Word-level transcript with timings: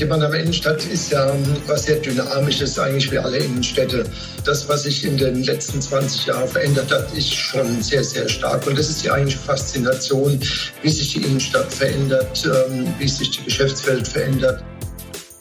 Die 0.00 0.06
Mannheimer 0.06 0.38
Innenstadt 0.38 0.82
ist 0.86 1.12
ja 1.12 1.30
was 1.66 1.82
sehr 1.82 1.96
Dynamisches 1.96 2.78
eigentlich 2.78 3.12
wie 3.12 3.18
alle 3.18 3.36
Innenstädte. 3.36 4.04
Das, 4.46 4.66
was 4.66 4.84
sich 4.84 5.04
in 5.04 5.18
den 5.18 5.42
letzten 5.42 5.82
20 5.82 6.24
Jahren 6.24 6.48
verändert 6.48 6.90
hat, 6.90 7.12
ist 7.14 7.34
schon 7.34 7.82
sehr, 7.82 8.02
sehr 8.02 8.26
stark. 8.26 8.66
Und 8.66 8.78
das 8.78 8.88
ist 8.88 9.04
die 9.04 9.10
eigentliche 9.10 9.40
Faszination, 9.40 10.40
wie 10.80 10.88
sich 10.88 11.12
die 11.12 11.22
Innenstadt 11.22 11.70
verändert, 11.70 12.46
ähm, 12.46 12.86
wie 12.98 13.08
sich 13.08 13.30
die 13.30 13.44
Geschäftswelt 13.44 14.08
verändert. 14.08 14.64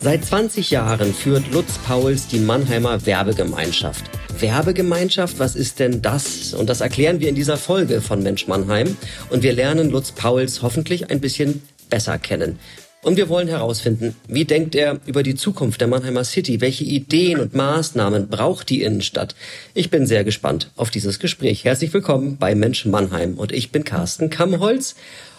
Seit 0.02 0.26
20 0.26 0.72
Jahren 0.72 1.14
führt 1.14 1.50
Lutz 1.54 1.78
Pauls 1.88 2.28
die 2.28 2.40
Mannheimer 2.40 3.06
Werbegemeinschaft. 3.06 4.04
Werbegemeinschaft, 4.42 5.40
was 5.40 5.56
ist 5.56 5.80
denn 5.80 6.02
das? 6.02 6.54
Und 6.54 6.70
das 6.70 6.82
erklären 6.82 7.22
wir 7.22 7.30
in 7.30 7.36
dieser 7.36 7.56
Folge 7.56 8.02
von 8.02 8.22
Mensch 8.24 8.48
Mannheim. 8.48 8.98
Und 9.30 9.42
wir 9.42 9.54
lernen 9.54 9.90
Lutz 9.90 10.12
Pauls 10.12 10.62
hoffentlich 10.62 11.10
ein 11.10 11.22
bisschen 11.22 11.62
besser 11.90 12.18
kennen. 12.18 12.60
Und 13.02 13.16
wir 13.16 13.30
wollen 13.30 13.48
herausfinden, 13.48 14.16
wie 14.28 14.44
denkt 14.44 14.76
er 14.76 15.00
über 15.06 15.24
die 15.24 15.36
Zukunft 15.36 15.80
der 15.80 15.88
Mannheimer 15.88 16.26
City? 16.26 16.60
Welche 16.60 16.84
Ideen 16.84 17.40
und 17.40 17.56
Maßnahmen 17.56 18.28
braucht 18.28 18.70
die 18.70 18.84
Innenstadt? 18.84 19.36
Ich 19.74 19.90
bin 19.90 20.06
sehr 20.06 20.26
gespannt 20.26 20.70
auf 20.76 20.90
dieses 20.90 21.20
Gespräch. 21.20 21.64
Herzlich 21.64 21.94
willkommen 21.94 22.36
bei 22.38 22.56
Mensch 22.56 22.86
Mannheim 22.86 23.36
und 23.36 23.54
ich 23.54 23.72
bin 23.72 23.86
Carsten 23.86 24.30
Kammholz 24.30 24.96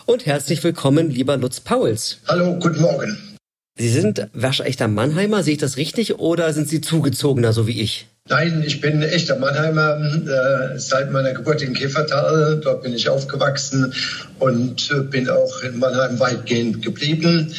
und 0.07 0.25
herzlich 0.25 0.65
willkommen, 0.65 1.11
lieber 1.11 1.37
Lutz 1.37 1.61
Pauls. 1.61 2.21
Hallo, 2.27 2.59
guten 2.59 2.81
Morgen. 2.81 3.19
Sie 3.77 3.91
sind 3.91 4.29
waschechter 4.33 4.89
Mannheimer, 4.89 5.43
sehe 5.43 5.55
ich 5.55 5.61
das 5.61 5.77
richtig, 5.77 6.19
oder 6.19 6.55
sind 6.55 6.69
Sie 6.69 6.81
zugezogener, 6.81 7.53
so 7.53 7.67
wie 7.67 7.81
ich? 7.81 8.09
Nein, 8.31 8.63
ich 8.65 8.81
bin 8.81 9.03
echter 9.03 9.37
Mannheimer 9.37 9.99
äh, 9.99 10.79
seit 10.79 11.11
meiner 11.11 11.33
Geburt 11.33 11.63
in 11.63 11.75
Käfertal. 11.75 12.61
Dort 12.63 12.85
bin 12.85 12.95
ich 12.95 13.09
aufgewachsen 13.09 13.93
und 14.39 14.89
äh, 14.93 15.01
bin 15.01 15.29
auch 15.29 15.63
in 15.63 15.81
Mannheim 15.81 16.21
weitgehend 16.21 16.81
geblieben. 16.81 17.53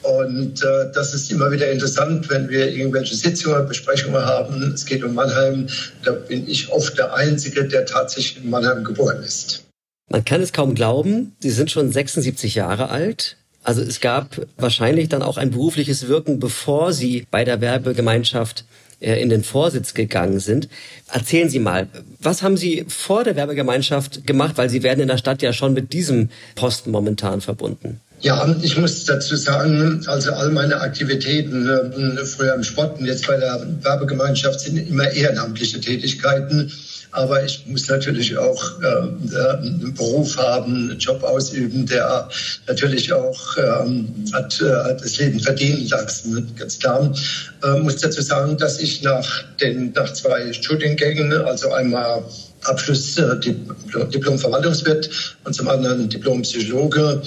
Und 0.00 0.62
äh, 0.62 0.90
das 0.94 1.12
ist 1.12 1.30
immer 1.30 1.50
wieder 1.50 1.70
interessant, 1.70 2.30
wenn 2.30 2.48
wir 2.48 2.72
irgendwelche 2.72 3.14
Sitzungen, 3.14 3.68
Besprechungen 3.68 4.24
haben. 4.24 4.72
Es 4.72 4.86
geht 4.86 5.04
um 5.04 5.14
Mannheim. 5.14 5.66
Da 6.04 6.12
bin 6.12 6.48
ich 6.48 6.70
oft 6.70 6.96
der 6.96 7.12
Einzige, 7.12 7.68
der 7.68 7.84
tatsächlich 7.84 8.42
in 8.44 8.48
Mannheim 8.48 8.82
geboren 8.82 9.22
ist. 9.22 9.64
Man 10.10 10.24
kann 10.24 10.40
es 10.40 10.54
kaum 10.54 10.74
glauben. 10.74 11.36
Sie 11.40 11.50
sind 11.50 11.70
schon 11.70 11.92
76 11.92 12.54
Jahre 12.54 12.88
alt. 12.88 13.36
Also 13.62 13.82
es 13.82 14.00
gab 14.00 14.40
wahrscheinlich 14.56 15.10
dann 15.10 15.22
auch 15.22 15.36
ein 15.36 15.50
berufliches 15.50 16.08
Wirken, 16.08 16.38
bevor 16.38 16.94
Sie 16.94 17.26
bei 17.30 17.44
der 17.44 17.60
Werbegemeinschaft 17.60 18.64
in 19.12 19.28
den 19.28 19.44
Vorsitz 19.44 19.94
gegangen 19.94 20.40
sind. 20.40 20.68
Erzählen 21.12 21.48
Sie 21.48 21.58
mal, 21.58 21.88
was 22.20 22.42
haben 22.42 22.56
Sie 22.56 22.84
vor 22.88 23.24
der 23.24 23.36
Werbegemeinschaft 23.36 24.26
gemacht? 24.26 24.56
Weil 24.56 24.70
Sie 24.70 24.82
werden 24.82 25.00
in 25.00 25.08
der 25.08 25.18
Stadt 25.18 25.42
ja 25.42 25.52
schon 25.52 25.74
mit 25.74 25.92
diesem 25.92 26.30
Posten 26.54 26.90
momentan 26.90 27.40
verbunden. 27.40 28.00
Ja, 28.20 28.56
ich 28.62 28.78
muss 28.78 29.04
dazu 29.04 29.36
sagen, 29.36 30.02
also 30.06 30.32
all 30.32 30.50
meine 30.50 30.80
Aktivitäten 30.80 31.68
äh, 31.68 32.24
früher 32.24 32.54
im 32.54 32.64
Sport 32.64 32.98
und 32.98 33.04
jetzt 33.04 33.26
bei 33.26 33.36
der 33.36 33.66
Werbegemeinschaft 33.82 34.60
sind 34.60 34.78
immer 34.78 35.10
ehrenamtliche 35.10 35.78
Tätigkeiten. 35.80 36.72
Aber 37.14 37.44
ich 37.44 37.64
muss 37.66 37.88
natürlich 37.88 38.36
auch 38.36 38.82
äh, 38.82 38.86
einen 38.86 39.94
Beruf 39.94 40.36
haben, 40.36 40.90
einen 40.90 40.98
Job 40.98 41.22
ausüben, 41.22 41.86
der 41.86 42.28
natürlich 42.66 43.12
auch 43.12 43.56
ähm, 43.56 44.12
hat, 44.32 44.60
äh, 44.60 44.96
das 45.00 45.18
Leben 45.18 45.38
verdienen 45.38 45.86
lassen, 45.88 46.52
ganz 46.56 46.80
klar. 46.80 47.14
Äh, 47.62 47.78
muss 47.78 47.98
dazu 47.98 48.20
sagen, 48.20 48.58
dass 48.58 48.80
ich 48.80 49.02
nach, 49.02 49.44
den, 49.60 49.92
nach 49.92 50.12
zwei 50.12 50.52
Studiengängen, 50.52 51.32
also 51.32 51.70
einmal 51.70 52.24
Abschluss 52.64 53.16
äh, 53.16 53.38
Diplom 53.38 54.36
Verwaltungswirt 54.36 55.08
und 55.44 55.54
zum 55.54 55.68
anderen 55.68 56.08
Diplom 56.08 56.42
Psychologe, 56.42 57.22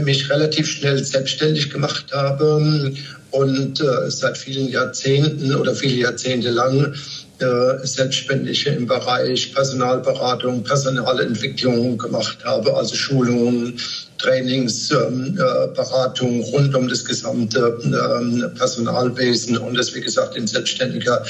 mich 0.00 0.28
relativ 0.28 0.68
schnell 0.68 1.02
selbstständig 1.04 1.70
gemacht 1.70 2.06
habe 2.12 2.92
und 3.30 3.80
äh, 3.80 4.10
seit 4.10 4.36
vielen 4.38 4.68
Jahrzehnten 4.68 5.54
oder 5.54 5.74
viele 5.74 5.96
Jahrzehnte 5.96 6.50
lang 6.50 6.94
äh, 7.40 7.86
selbstständig 7.86 8.66
im 8.66 8.86
Bereich 8.86 9.54
Personalberatung, 9.54 10.62
Personalentwicklung 10.62 11.98
gemacht 11.98 12.38
habe, 12.44 12.74
also 12.74 12.94
Schulungen, 12.94 13.78
Trainings, 14.18 14.90
ähm, 14.90 15.38
äh, 15.38 15.68
Beratung 15.74 16.42
rund 16.42 16.74
um 16.74 16.88
das 16.88 17.04
gesamte 17.04 17.78
ähm, 17.84 18.50
Personalwesen 18.56 19.56
und 19.58 19.76
das, 19.76 19.94
wie 19.94 20.00
gesagt, 20.00 20.36
in 20.36 20.46
selbstständiger 20.46 21.24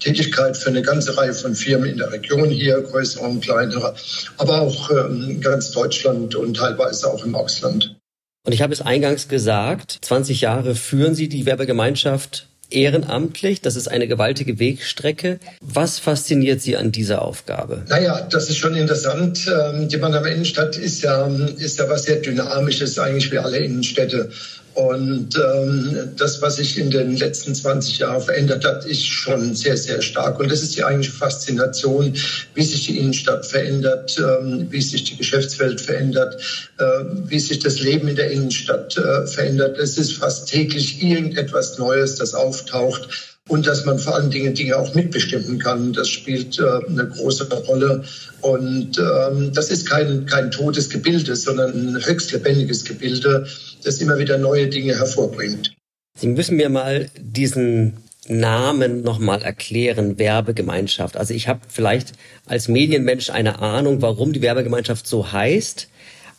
Tätigkeit 0.00 0.56
für 0.56 0.70
eine 0.70 0.82
ganze 0.82 1.16
Reihe 1.16 1.34
von 1.34 1.54
Firmen 1.54 1.90
in 1.90 1.98
der 1.98 2.12
Region 2.12 2.50
hier, 2.50 2.80
größere 2.80 3.24
und 3.24 3.40
kleinere, 3.40 3.94
aber 4.38 4.60
auch 4.60 4.90
ähm, 4.90 5.40
ganz 5.40 5.72
Deutschland 5.72 6.34
und 6.34 6.56
teilweise 6.56 7.08
auch 7.08 7.24
im 7.24 7.34
Ausland. 7.34 7.96
Und 8.44 8.52
ich 8.52 8.62
habe 8.62 8.72
es 8.72 8.80
eingangs 8.80 9.26
gesagt, 9.26 9.98
20 10.02 10.40
Jahre 10.40 10.76
führen 10.76 11.16
Sie 11.16 11.28
die 11.28 11.46
Werbegemeinschaft 11.46 12.46
ehrenamtlich. 12.70 13.60
Das 13.60 13.76
ist 13.76 13.88
eine 13.88 14.08
gewaltige 14.08 14.58
Wegstrecke. 14.58 15.38
Was 15.60 15.98
fasziniert 15.98 16.60
Sie 16.60 16.76
an 16.76 16.92
dieser 16.92 17.22
Aufgabe? 17.22 17.82
Naja, 17.88 18.26
das 18.30 18.48
ist 18.48 18.58
schon 18.58 18.74
interessant. 18.74 19.46
Ähm, 19.48 19.88
die 19.88 19.96
Mannheimer 19.96 20.28
Innenstadt 20.28 20.76
ist 20.76 21.02
ja, 21.02 21.26
ist 21.58 21.78
ja 21.78 21.88
was 21.88 22.04
sehr 22.04 22.16
Dynamisches 22.16 22.98
eigentlich 22.98 23.30
wie 23.32 23.38
alle 23.38 23.58
Innenstädte. 23.58 24.30
Und 24.76 25.34
ähm, 25.36 26.12
das, 26.18 26.42
was 26.42 26.56
sich 26.56 26.76
in 26.76 26.90
den 26.90 27.16
letzten 27.16 27.54
20 27.54 27.96
Jahren 27.96 28.20
verändert 28.20 28.62
hat, 28.62 28.84
ist 28.84 29.06
schon 29.06 29.54
sehr, 29.54 29.74
sehr 29.74 30.02
stark. 30.02 30.38
Und 30.38 30.50
das 30.50 30.60
ist 30.60 30.76
die 30.76 30.84
eigentliche 30.84 31.14
Faszination, 31.14 32.14
wie 32.52 32.62
sich 32.62 32.84
die 32.84 32.98
Innenstadt 32.98 33.46
verändert, 33.46 34.14
ähm, 34.18 34.66
wie 34.70 34.82
sich 34.82 35.04
die 35.04 35.16
Geschäftswelt 35.16 35.80
verändert, 35.80 36.36
äh, 36.78 36.84
wie 37.24 37.38
sich 37.38 37.58
das 37.60 37.80
Leben 37.80 38.06
in 38.08 38.16
der 38.16 38.30
Innenstadt 38.30 38.94
äh, 38.98 39.26
verändert. 39.26 39.78
Es 39.78 39.96
ist 39.96 40.12
fast 40.12 40.50
täglich 40.50 41.02
irgendetwas 41.02 41.78
Neues, 41.78 42.16
das 42.16 42.34
auftaucht 42.34 43.35
und 43.48 43.66
dass 43.66 43.84
man 43.84 43.98
vor 43.98 44.16
allen 44.16 44.30
Dingen 44.30 44.54
Dinge 44.54 44.76
auch 44.76 44.94
mitbestimmen 44.94 45.58
kann. 45.58 45.92
Das 45.92 46.08
spielt 46.08 46.58
äh, 46.58 46.64
eine 46.88 47.08
große 47.08 47.48
Rolle. 47.66 48.04
Und 48.40 48.98
ähm, 48.98 49.52
das 49.52 49.70
ist 49.70 49.88
kein, 49.88 50.26
kein 50.26 50.50
totes 50.50 50.90
Gebilde, 50.90 51.36
sondern 51.36 51.72
ein 51.72 52.06
höchst 52.06 52.32
lebendiges 52.32 52.84
Gebilde, 52.84 53.46
das 53.84 54.00
immer 54.00 54.18
wieder 54.18 54.38
neue 54.38 54.68
Dinge 54.68 54.96
hervorbringt. 54.98 55.74
Sie 56.18 56.28
müssen 56.28 56.56
mir 56.56 56.68
mal 56.68 57.08
diesen 57.18 57.98
Namen 58.28 59.02
nochmal 59.02 59.42
erklären, 59.42 60.18
Werbegemeinschaft. 60.18 61.16
Also 61.16 61.34
ich 61.34 61.46
habe 61.46 61.60
vielleicht 61.68 62.12
als 62.46 62.66
Medienmensch 62.66 63.30
eine 63.30 63.60
Ahnung, 63.60 64.02
warum 64.02 64.32
die 64.32 64.42
Werbegemeinschaft 64.42 65.06
so 65.06 65.30
heißt. 65.30 65.88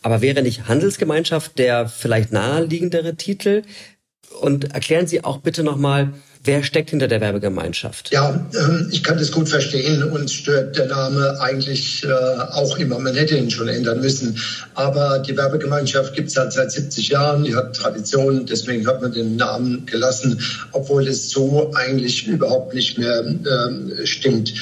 Aber 0.02 0.20
wäre 0.20 0.42
nicht 0.42 0.68
Handelsgemeinschaft 0.68 1.58
der 1.58 1.88
vielleicht 1.88 2.32
naheliegendere 2.32 3.16
Titel? 3.16 3.62
Und 4.40 4.72
erklären 4.74 5.06
Sie 5.06 5.24
auch 5.24 5.38
bitte 5.38 5.62
nochmal, 5.62 6.12
Wer 6.44 6.62
steckt 6.62 6.90
hinter 6.90 7.08
der 7.08 7.20
Werbegemeinschaft? 7.20 8.10
Ja, 8.10 8.30
ähm, 8.58 8.88
ich 8.92 9.02
kann 9.02 9.18
das 9.18 9.32
gut 9.32 9.48
verstehen. 9.48 10.02
Uns 10.04 10.32
stört 10.32 10.76
der 10.78 10.86
Name 10.86 11.38
eigentlich 11.40 12.04
äh, 12.04 12.08
auch 12.08 12.78
immer. 12.78 12.98
Man 12.98 13.14
hätte 13.14 13.36
ihn 13.36 13.50
schon 13.50 13.68
ändern 13.68 14.00
müssen. 14.00 14.38
Aber 14.74 15.18
die 15.18 15.36
Werbegemeinschaft 15.36 16.14
gibt 16.14 16.28
es 16.28 16.36
halt 16.36 16.52
seit 16.52 16.70
70 16.70 17.08
Jahren. 17.08 17.44
Die 17.44 17.54
hat 17.54 17.74
Tradition. 17.74 18.46
Deswegen 18.46 18.86
hat 18.86 19.02
man 19.02 19.12
den 19.12 19.36
Namen 19.36 19.84
gelassen, 19.86 20.40
obwohl 20.72 21.06
es 21.08 21.30
so 21.30 21.72
eigentlich 21.74 22.26
überhaupt 22.26 22.72
nicht 22.72 22.98
mehr 22.98 23.26
ähm, 23.26 23.92
stimmt. 24.04 24.54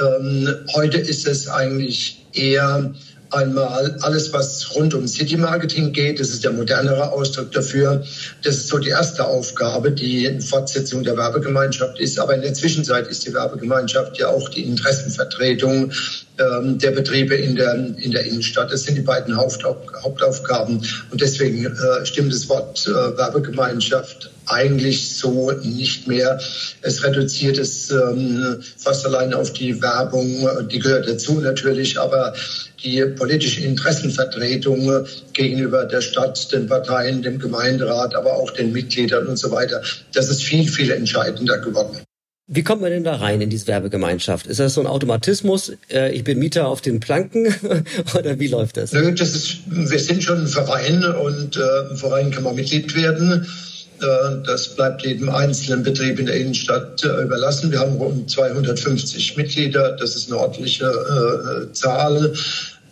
Ähm, 0.00 0.48
heute 0.74 0.98
ist 0.98 1.26
es 1.26 1.48
eigentlich 1.48 2.24
eher 2.34 2.92
Einmal 3.32 3.96
alles, 4.02 4.32
was 4.32 4.74
rund 4.74 4.92
um 4.92 5.08
City 5.08 5.36
Marketing 5.38 5.92
geht, 5.92 6.20
das 6.20 6.28
ist 6.28 6.44
der 6.44 6.52
modernere 6.52 7.10
Ausdruck 7.12 7.50
dafür. 7.52 8.04
Das 8.42 8.56
ist 8.56 8.68
so 8.68 8.78
die 8.78 8.90
erste 8.90 9.24
Aufgabe, 9.24 9.90
die 9.90 10.38
Fortsetzung 10.40 11.02
der 11.02 11.16
Werbegemeinschaft 11.16 11.98
ist. 11.98 12.18
Aber 12.18 12.34
in 12.34 12.42
der 12.42 12.52
Zwischenzeit 12.52 13.06
ist 13.06 13.26
die 13.26 13.32
Werbegemeinschaft 13.32 14.18
ja 14.18 14.28
auch 14.28 14.50
die 14.50 14.62
Interessenvertretung 14.64 15.92
ähm, 16.38 16.78
der 16.78 16.90
Betriebe 16.90 17.34
in 17.34 17.56
der, 17.56 17.74
in 17.74 18.10
der 18.10 18.24
Innenstadt. 18.24 18.70
Das 18.70 18.82
sind 18.82 18.96
die 18.96 19.02
beiden 19.02 19.34
Hauptaufgaben. 19.34 20.86
Und 21.10 21.20
deswegen 21.20 21.64
äh, 21.64 22.04
stimmt 22.04 22.34
das 22.34 22.48
Wort 22.50 22.86
äh, 22.86 23.16
Werbegemeinschaft 23.16 24.31
eigentlich 24.46 25.16
so 25.16 25.50
nicht 25.62 26.08
mehr. 26.08 26.40
Es 26.82 27.02
reduziert 27.04 27.58
es 27.58 27.90
ähm, 27.90 28.60
fast 28.76 29.06
allein 29.06 29.34
auf 29.34 29.52
die 29.52 29.80
Werbung, 29.80 30.48
die 30.70 30.78
gehört 30.78 31.08
dazu 31.08 31.40
natürlich, 31.40 31.98
aber 31.98 32.34
die 32.82 33.04
politische 33.16 33.62
Interessenvertretung 33.62 35.06
gegenüber 35.32 35.84
der 35.84 36.00
Stadt, 36.00 36.52
den 36.52 36.66
Parteien, 36.66 37.22
dem 37.22 37.38
Gemeinderat, 37.38 38.14
aber 38.14 38.34
auch 38.34 38.50
den 38.50 38.72
Mitgliedern 38.72 39.26
und 39.26 39.36
so 39.36 39.50
weiter, 39.50 39.82
das 40.12 40.28
ist 40.28 40.42
viel, 40.42 40.68
viel 40.68 40.90
entscheidender 40.90 41.58
geworden. 41.58 41.98
Wie 42.48 42.62
kommt 42.62 42.82
man 42.82 42.90
denn 42.90 43.04
da 43.04 43.14
rein 43.14 43.40
in 43.40 43.50
diese 43.50 43.68
Werbegemeinschaft? 43.68 44.46
Ist 44.46 44.60
das 44.60 44.74
so 44.74 44.80
ein 44.80 44.86
Automatismus? 44.86 45.72
Äh, 45.90 46.12
ich 46.12 46.24
bin 46.24 46.38
Mieter 46.38 46.66
auf 46.66 46.80
den 46.80 47.00
Planken 47.00 47.46
oder 48.14 48.38
wie 48.40 48.48
läuft 48.48 48.76
das? 48.76 48.92
Nö, 48.92 49.14
das 49.14 49.34
ist, 49.34 49.58
wir 49.66 49.98
sind 49.98 50.22
schon 50.22 50.40
ein 50.40 50.46
Verein 50.48 51.04
und 51.04 51.56
äh, 51.56 51.90
im 51.90 51.96
Verein 51.96 52.30
kann 52.30 52.42
man 52.42 52.56
Mitglied 52.56 52.94
werden. 52.96 53.46
Das 54.44 54.68
bleibt 54.68 55.02
jedem 55.02 55.28
einzelnen 55.28 55.82
Betrieb 55.82 56.18
in 56.18 56.26
der 56.26 56.36
Innenstadt 56.36 57.02
äh, 57.04 57.22
überlassen. 57.22 57.70
Wir 57.70 57.80
haben 57.80 57.94
rund 57.94 58.30
250 58.30 59.36
Mitglieder. 59.36 59.92
Das 59.92 60.16
ist 60.16 60.28
eine 60.28 60.40
ordentliche 60.40 60.86
äh, 60.86 61.72
Zahl. 61.72 62.32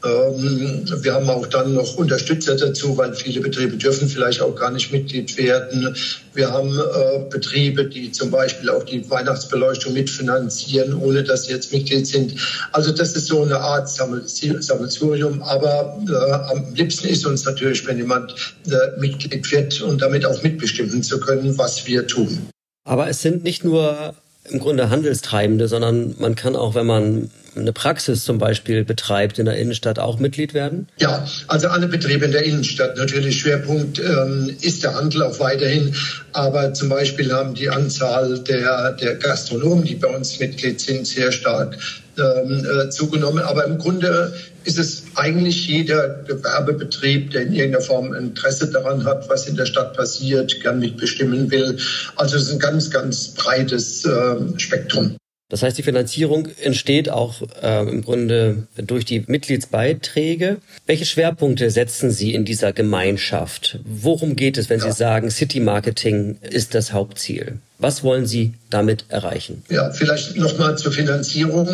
Ähm, 0.02 0.84
wir 1.02 1.14
haben 1.14 1.28
auch 1.28 1.46
dann 1.46 1.74
noch 1.74 1.96
Unterstützer 1.96 2.56
dazu, 2.56 2.96
weil 2.96 3.12
viele 3.14 3.40
Betriebe 3.40 3.76
dürfen 3.76 4.08
vielleicht 4.08 4.40
auch 4.40 4.54
gar 4.54 4.70
nicht 4.70 4.92
Mitglied 4.92 5.36
werden. 5.36 5.94
Wir 6.32 6.50
haben 6.50 6.78
äh, 6.78 7.28
Betriebe, 7.28 7.84
die 7.84 8.10
zum 8.10 8.30
Beispiel 8.30 8.70
auch 8.70 8.84
die 8.84 9.08
Weihnachtsbeleuchtung 9.10 9.92
mitfinanzieren, 9.92 10.94
ohne 10.94 11.22
dass 11.22 11.44
sie 11.44 11.52
jetzt 11.52 11.72
Mitglied 11.72 12.06
sind. 12.06 12.34
Also 12.72 12.92
das 12.92 13.14
ist 13.14 13.26
so 13.26 13.42
eine 13.42 13.58
Art 13.58 13.90
Sammelsurium. 13.90 15.42
Aber 15.42 15.98
äh, 16.08 16.32
am 16.52 16.74
liebsten 16.74 17.08
ist 17.08 17.26
uns 17.26 17.44
natürlich, 17.44 17.86
wenn 17.86 17.98
jemand 17.98 18.34
äh, 18.66 18.98
Mitglied 18.98 19.50
wird 19.52 19.82
und 19.82 20.00
damit 20.00 20.24
auch 20.24 20.42
mitbestimmen 20.42 21.02
zu 21.02 21.20
können, 21.20 21.58
was 21.58 21.86
wir 21.86 22.06
tun. 22.06 22.48
Aber 22.84 23.08
es 23.08 23.20
sind 23.20 23.44
nicht 23.44 23.64
nur 23.64 24.14
im 24.50 24.58
Grunde 24.58 24.90
Handelstreibende, 24.90 25.68
sondern 25.68 26.14
man 26.18 26.34
kann 26.34 26.56
auch, 26.56 26.74
wenn 26.74 26.86
man 26.86 27.30
eine 27.56 27.72
Praxis 27.72 28.24
zum 28.24 28.38
Beispiel 28.38 28.84
betreibt 28.84 29.38
in 29.38 29.46
der 29.46 29.56
Innenstadt, 29.56 29.98
auch 29.98 30.18
Mitglied 30.18 30.54
werden? 30.54 30.86
Ja, 30.98 31.26
also 31.48 31.68
alle 31.68 31.88
Betriebe 31.88 32.24
in 32.24 32.32
der 32.32 32.44
Innenstadt. 32.44 32.96
Natürlich 32.96 33.40
Schwerpunkt 33.40 33.98
ähm, 33.98 34.56
ist 34.60 34.82
der 34.82 34.94
Handel 34.94 35.22
auch 35.22 35.38
weiterhin. 35.40 35.94
Aber 36.32 36.72
zum 36.74 36.88
Beispiel 36.88 37.32
haben 37.32 37.54
die 37.54 37.68
Anzahl 37.68 38.38
der, 38.40 38.92
der 38.92 39.16
Gastronomen, 39.16 39.84
die 39.84 39.96
bei 39.96 40.08
uns 40.08 40.38
Mitglied 40.38 40.80
sind, 40.80 41.06
sehr 41.06 41.32
stark 41.32 41.76
ähm, 42.18 42.64
äh, 42.64 42.90
zugenommen. 42.90 43.42
Aber 43.42 43.64
im 43.64 43.78
Grunde 43.78 44.32
ist 44.64 44.78
es 44.78 45.04
eigentlich 45.14 45.68
jeder 45.68 46.22
Gewerbebetrieb, 46.26 47.30
der 47.30 47.42
in 47.42 47.52
irgendeiner 47.52 47.84
Form 47.84 48.14
Interesse 48.14 48.70
daran 48.70 49.04
hat, 49.04 49.28
was 49.28 49.46
in 49.46 49.56
der 49.56 49.66
Stadt 49.66 49.96
passiert, 49.96 50.60
gern 50.60 50.78
mitbestimmen 50.78 51.50
will. 51.50 51.78
Also 52.16 52.36
es 52.36 52.44
ist 52.44 52.52
ein 52.52 52.58
ganz, 52.58 52.90
ganz 52.90 53.28
breites 53.34 54.04
äh, 54.04 54.36
Spektrum. 54.58 55.16
Das 55.50 55.64
heißt, 55.64 55.76
die 55.76 55.82
Finanzierung 55.82 56.48
entsteht 56.62 57.10
auch 57.10 57.42
äh, 57.60 57.82
im 57.82 58.02
Grunde 58.02 58.68
durch 58.76 59.04
die 59.04 59.24
Mitgliedsbeiträge. 59.26 60.58
Welche 60.86 61.04
Schwerpunkte 61.04 61.70
setzen 61.70 62.12
Sie 62.12 62.32
in 62.32 62.44
dieser 62.44 62.72
Gemeinschaft? 62.72 63.80
Worum 63.84 64.36
geht 64.36 64.56
es, 64.56 64.70
wenn 64.70 64.78
ja. 64.78 64.86
Sie 64.86 64.92
sagen, 64.96 65.28
City 65.30 65.58
Marketing 65.58 66.38
ist 66.48 66.74
das 66.74 66.92
Hauptziel? 66.92 67.58
Was 67.78 68.04
wollen 68.04 68.26
Sie 68.26 68.54
damit 68.70 69.06
erreichen? 69.08 69.64
Ja, 69.68 69.90
vielleicht 69.90 70.36
nochmal 70.36 70.78
zur 70.78 70.92
Finanzierung. 70.92 71.66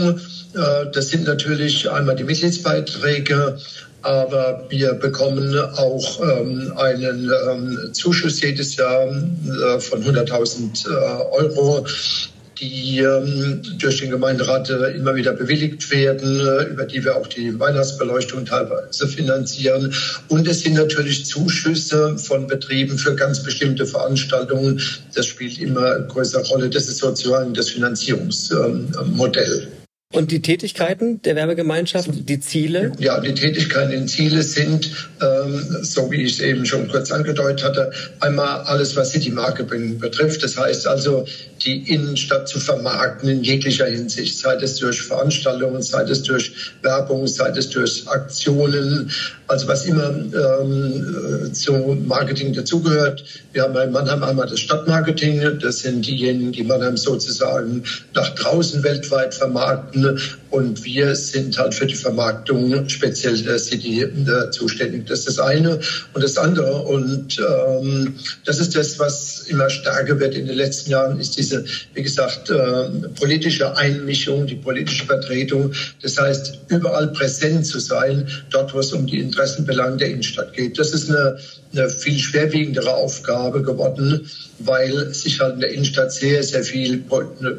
Äh, 0.55 0.59
das 0.95 1.09
sind 1.09 1.25
natürlich 1.25 1.91
einmal 1.91 2.17
die 2.17 2.25
Mitgliedsbeiträge, 2.25 3.59
aber 4.01 4.65
wir 4.71 4.95
bekommen 4.95 5.59
auch 5.59 6.21
ähm, 6.23 6.73
einen 6.77 7.31
ähm, 7.51 7.79
Zuschuss 7.93 8.41
jedes 8.41 8.77
Jahr 8.77 9.07
äh, 9.09 9.81
von 9.81 10.03
100.000 10.03 10.89
äh, 10.89 10.93
Euro 11.33 11.85
die 12.61 12.99
ähm, 12.99 13.63
durch 13.79 14.01
den 14.01 14.11
Gemeinderat 14.11 14.71
äh, 14.71 14.97
immer 14.97 15.15
wieder 15.15 15.33
bewilligt 15.33 15.91
werden, 15.91 16.41
äh, 16.41 16.65
über 16.65 16.85
die 16.85 17.05
wir 17.05 17.17
auch 17.17 17.27
die 17.27 17.59
Weihnachtsbeleuchtung 17.59 18.45
teilweise 18.45 19.07
finanzieren. 19.07 19.93
Und 20.29 20.49
es 20.49 20.61
sind 20.61 20.75
natürlich 20.75 21.27
Zuschüsse 21.27 22.17
von 22.19 22.47
Betrieben 22.47 22.99
für 22.99 23.15
ganz 23.15 23.43
bestimmte 23.43 23.87
Veranstaltungen. 23.87 24.81
Das 25.15 25.27
spielt 25.27 25.59
immer 25.59 25.93
eine 25.93 26.07
größere 26.07 26.45
Rolle. 26.47 26.71
Das 26.71 26.89
ist 26.89 26.99
sozusagen 26.99 27.55
das 27.55 27.71
Finanzierungsmodell. 27.71 29.69
Und 30.17 30.31
die 30.31 30.41
Tätigkeiten 30.41 31.21
der 31.21 31.37
Werbegemeinschaft, 31.37 32.09
die 32.11 32.41
Ziele? 32.41 32.93
Ja, 32.99 33.21
die 33.21 33.35
Tätigkeiten, 33.35 33.91
die 33.91 34.07
Ziele 34.07 34.43
sind, 34.43 34.91
ähm, 35.21 35.63
so 35.83 36.11
wie 36.11 36.23
ich 36.23 36.33
es 36.33 36.41
eben 36.41 36.65
schon 36.65 36.89
kurz 36.89 37.13
angedeutet 37.13 37.63
hatte, 37.63 37.91
einmal 38.21 38.61
alles, 38.63 38.97
was 38.97 39.11
City 39.11 39.31
Marketing 39.31 39.99
betrifft. 39.99 40.43
Das 40.43 40.57
heißt 40.57 40.87
also, 40.87 41.27
die 41.67 41.93
Innenstadt 41.93 42.49
zu 42.49 42.59
vermarkten 42.59 43.29
in 43.29 43.43
jeglicher 43.43 43.85
Hinsicht, 43.87 44.39
sei 44.39 44.55
es 44.55 44.77
durch 44.77 45.03
Veranstaltungen, 45.03 45.83
sei 45.83 46.05
es 46.05 46.23
durch 46.23 46.73
Werbung, 46.81 47.27
sei 47.27 47.51
es 47.51 47.69
durch 47.69 48.09
Aktionen, 48.09 49.11
also 49.49 49.69
was 49.69 49.85
immer 49.85 50.09
ähm, 50.09 51.53
zum 51.53 52.07
Marketing 52.07 52.55
dazugehört. 52.55 53.23
Wir 53.53 53.65
haben 53.65 53.75
bei 53.75 53.87
Mannheim 53.87 54.23
einmal 54.23 54.49
das 54.49 54.61
Stadtmarketing, 54.61 55.59
das 55.61 55.81
sind 55.81 56.07
diejenigen, 56.07 56.53
die 56.53 56.65
Mannheim 56.65 56.97
sozusagen 56.97 57.85
nach 58.15 58.35
draußen 58.35 58.83
weltweit 58.83 59.35
vermarkten 59.35 60.06
Merci. 60.07 60.46
Und 60.57 60.83
wir 60.87 61.15
sind 61.15 61.59
halt 61.59 61.75
für 61.75 61.85
die 61.85 61.95
Vermarktung 61.95 62.89
speziell 62.89 63.37
der 63.43 63.59
City 63.59 64.01
äh, 64.01 64.51
zuständig. 64.51 65.07
Das 65.07 65.19
ist 65.21 65.29
das 65.29 65.39
eine. 65.39 65.79
Und 66.15 66.25
das 66.25 66.39
andere, 66.39 66.83
und 66.83 67.39
ähm, 67.39 68.15
das 68.47 68.59
ist 68.59 68.75
das, 68.75 68.99
was 68.99 69.45
immer 69.49 69.69
stärker 69.69 70.19
wird 70.19 70.35
in 70.35 70.47
den 70.47 70.57
letzten 70.57 70.93
Jahren, 70.93 71.21
ist 71.21 71.37
diese, 71.37 71.63
wie 71.93 72.03
gesagt, 72.03 72.49
äh, 72.49 72.89
politische 73.21 73.77
Einmischung, 73.77 74.47
die 74.47 74.55
politische 74.55 75.05
Vertretung. 75.05 75.73
Das 76.01 76.19
heißt, 76.19 76.59
überall 76.69 77.09
präsent 77.09 77.67
zu 77.67 77.79
sein, 77.79 78.27
dort, 78.51 78.73
wo 78.73 78.79
es 78.79 78.95
um 78.95 79.07
die 79.07 79.19
Interessenbelange 79.19 79.99
der 79.99 80.09
Innenstadt 80.09 80.55
geht. 80.55 80.79
Das 80.79 80.95
ist 80.95 81.11
eine, 81.11 81.37
eine 81.75 81.91
viel 81.91 82.19
schwerwiegendere 82.19 82.95
Aufgabe 82.95 83.63
geworden, 83.63 84.27
weil 84.61 85.13
sich 85.13 85.41
halt 85.41 85.55
in 85.55 85.61
der 85.61 85.71
Innenstadt 85.71 86.13
sehr, 86.13 86.43
sehr 86.43 86.65
viel 86.65 87.05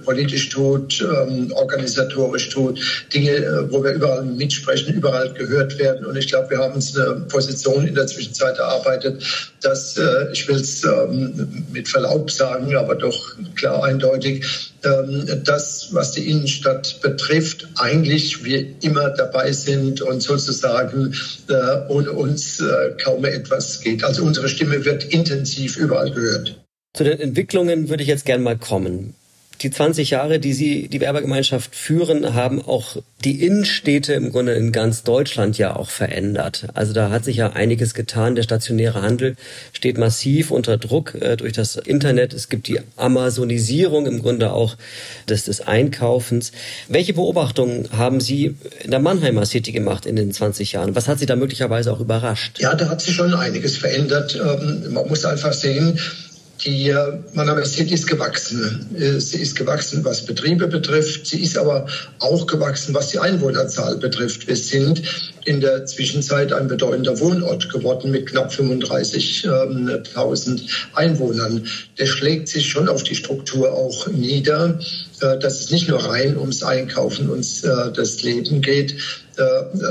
politisch 0.03 0.49
tut, 0.49 1.01
ähm, 1.01 1.51
organisatorisch 1.51 2.49
tut, 2.49 2.79
Dinge, 3.13 3.31
äh, 3.31 3.71
wo 3.71 3.83
wir 3.83 3.93
überall 3.93 4.23
mitsprechen, 4.23 4.93
überall 4.93 5.33
gehört 5.33 5.77
werden. 5.79 6.05
Und 6.05 6.15
ich 6.15 6.27
glaube, 6.27 6.51
wir 6.51 6.57
haben 6.59 6.75
uns 6.75 6.97
eine 6.97 7.21
Position 7.21 7.87
in 7.87 7.95
der 7.95 8.07
Zwischenzeit 8.07 8.57
erarbeitet, 8.57 9.23
dass, 9.61 9.97
äh, 9.97 10.31
ich 10.31 10.47
will 10.47 10.57
es 10.57 10.83
ähm, 10.83 11.65
mit 11.71 11.87
Verlaub 11.87 12.31
sagen, 12.31 12.75
aber 12.75 12.95
doch 12.95 13.35
klar 13.55 13.83
eindeutig, 13.83 14.45
ähm, 14.83 15.25
das, 15.43 15.89
was 15.91 16.11
die 16.11 16.29
Innenstadt 16.29 17.01
betrifft, 17.01 17.67
eigentlich 17.75 18.43
wir 18.43 18.65
immer 18.81 19.09
dabei 19.09 19.51
sind 19.51 20.01
und 20.01 20.21
sozusagen 20.21 21.13
äh, 21.49 21.53
ohne 21.89 22.11
uns 22.11 22.63
kaum 23.03 23.21
mehr 23.21 23.33
etwas 23.33 23.81
geht. 23.81 24.03
Also 24.03 24.23
unsere 24.23 24.49
Stimme 24.49 24.83
wird 24.85 25.03
intensiv 25.05 25.77
überall 25.77 26.11
gehört. 26.11 26.59
Zu 26.95 27.03
den 27.03 27.19
Entwicklungen 27.19 27.89
würde 27.89 28.03
ich 28.03 28.09
jetzt 28.09 28.25
gerne 28.25 28.43
mal 28.43 28.57
kommen 28.57 29.13
die 29.61 29.71
20 29.71 30.11
Jahre, 30.11 30.39
die 30.39 30.53
Sie 30.53 30.87
die 30.87 31.01
Werbegemeinschaft 31.01 31.75
führen, 31.75 32.33
haben 32.33 32.61
auch 32.61 32.97
die 33.23 33.43
Innenstädte 33.43 34.13
im 34.13 34.31
Grunde 34.31 34.53
in 34.53 34.71
ganz 34.71 35.03
Deutschland 35.03 35.57
ja 35.57 35.75
auch 35.75 35.89
verändert. 35.89 36.67
Also 36.75 36.93
da 36.93 37.09
hat 37.09 37.25
sich 37.25 37.37
ja 37.37 37.53
einiges 37.53 37.93
getan. 37.93 38.35
Der 38.35 38.43
stationäre 38.43 39.01
Handel 39.01 39.35
steht 39.73 39.97
massiv 39.97 40.51
unter 40.51 40.77
Druck 40.77 41.15
äh, 41.15 41.35
durch 41.35 41.53
das 41.53 41.75
Internet. 41.75 42.33
Es 42.33 42.49
gibt 42.49 42.67
die 42.67 42.79
Amazonisierung 42.95 44.05
im 44.05 44.21
Grunde 44.21 44.51
auch 44.51 44.77
des, 45.27 45.45
des 45.45 45.61
Einkaufens. 45.61 46.51
Welche 46.87 47.13
Beobachtungen 47.13 47.89
haben 47.91 48.21
Sie 48.21 48.55
in 48.83 48.91
der 48.91 48.99
Mannheimer 48.99 49.45
City 49.45 49.71
gemacht 49.71 50.05
in 50.05 50.15
den 50.15 50.31
20 50.31 50.73
Jahren? 50.73 50.95
Was 50.95 51.07
hat 51.07 51.17
Sie 51.19 51.25
da 51.25 51.35
möglicherweise 51.35 51.91
auch 51.91 51.99
überrascht? 51.99 52.59
Ja, 52.59 52.75
da 52.75 52.89
hat 52.89 53.01
sich 53.01 53.15
schon 53.15 53.33
einiges 53.33 53.77
verändert. 53.77 54.35
Ähm, 54.35 54.93
man 54.93 55.07
muss 55.07 55.25
einfach 55.25 55.53
sehen, 55.53 55.99
die 56.65 56.93
Mannheimer 57.33 57.65
City 57.65 57.93
ist 57.93 58.07
gewachsen. 58.07 58.87
Äh, 58.95 59.19
sie 59.19 59.41
ist 59.41 59.55
gewachsen, 59.55 60.03
was 60.03 60.25
Betriebe 60.25 60.67
betrifft. 60.67 61.27
Sie 61.27 61.41
ist 61.41 61.57
aber 61.57 61.85
auch 62.19 62.47
gewachsen, 62.47 62.93
was 62.93 63.09
die 63.09 63.19
Einwohnerzahl 63.19 63.97
betrifft. 63.97 64.47
Wir 64.47 64.55
sind 64.55 65.01
in 65.45 65.61
der 65.61 65.85
Zwischenzeit 65.85 66.51
ein 66.51 66.67
bedeutender 66.67 67.19
Wohnort 67.19 67.69
geworden 67.69 68.09
mit 68.11 68.27
knapp 68.27 68.51
35.000 68.51 70.61
Einwohnern. 70.93 71.65
Der 71.97 72.05
schlägt 72.05 72.49
sich 72.49 72.69
schon 72.69 72.89
auf 72.89 73.03
die 73.03 73.15
Struktur 73.15 73.71
auch 73.71 74.07
nieder, 74.07 74.77
äh, 75.21 75.37
dass 75.39 75.61
es 75.61 75.71
nicht 75.71 75.87
nur 75.87 76.03
rein 76.03 76.37
ums 76.37 76.63
Einkaufen 76.63 77.29
und 77.29 77.45
äh, 77.63 77.93
das 77.93 78.23
Leben 78.23 78.61
geht, 78.61 78.91
äh, 78.91 78.95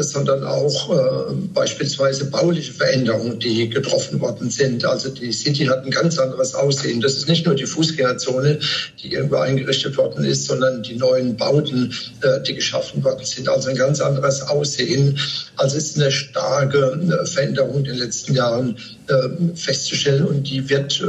sondern 0.01 0.45
auch 0.45 0.91
äh, 0.91 1.35
beispielsweise 1.55 2.27
bauliche 2.27 2.73
Veränderungen, 2.73 3.39
die 3.39 3.69
getroffen 3.69 4.21
worden 4.21 4.51
sind. 4.51 4.85
Also 4.85 5.11
die 5.11 5.33
City 5.33 5.67
hat 5.67 5.85
ein 5.85 5.91
ganz 5.91 6.19
anderes 6.19 6.55
Aussehen. 6.55 7.01
Das 7.01 7.15
ist 7.15 7.29
nicht 7.29 7.47
nur 7.47 7.55
die 7.55 7.67
Fußgängerzone, 7.67 8.59
die 9.03 9.13
irgendwo 9.13 9.37
eingerichtet 9.37 9.97
worden 9.97 10.25
ist, 10.25 10.47
sondern 10.47 10.83
die 10.83 10.97
neuen 10.97 11.37
Bauten, 11.37 11.95
äh, 12.23 12.41
die 12.43 12.55
geschaffen 12.55 13.05
worden 13.05 13.25
sind. 13.25 13.49
Also 13.49 13.71
ein 13.71 13.77
ganz 13.77 14.01
anderes 14.01 14.43
Aussehen. 14.43 15.19
Also 15.57 15.77
es 15.77 15.91
ist 15.91 16.01
eine 16.01 16.11
starke 16.11 16.79
äh, 16.79 17.27
Veränderung 17.27 17.79
in 17.79 17.85
den 17.85 17.99
letzten 17.99 18.35
Jahren 18.35 18.77
äh, 19.09 19.57
festzustellen 19.57 20.27
und 20.27 20.49
die 20.49 20.69
wird 20.69 21.01
äh, 21.01 21.05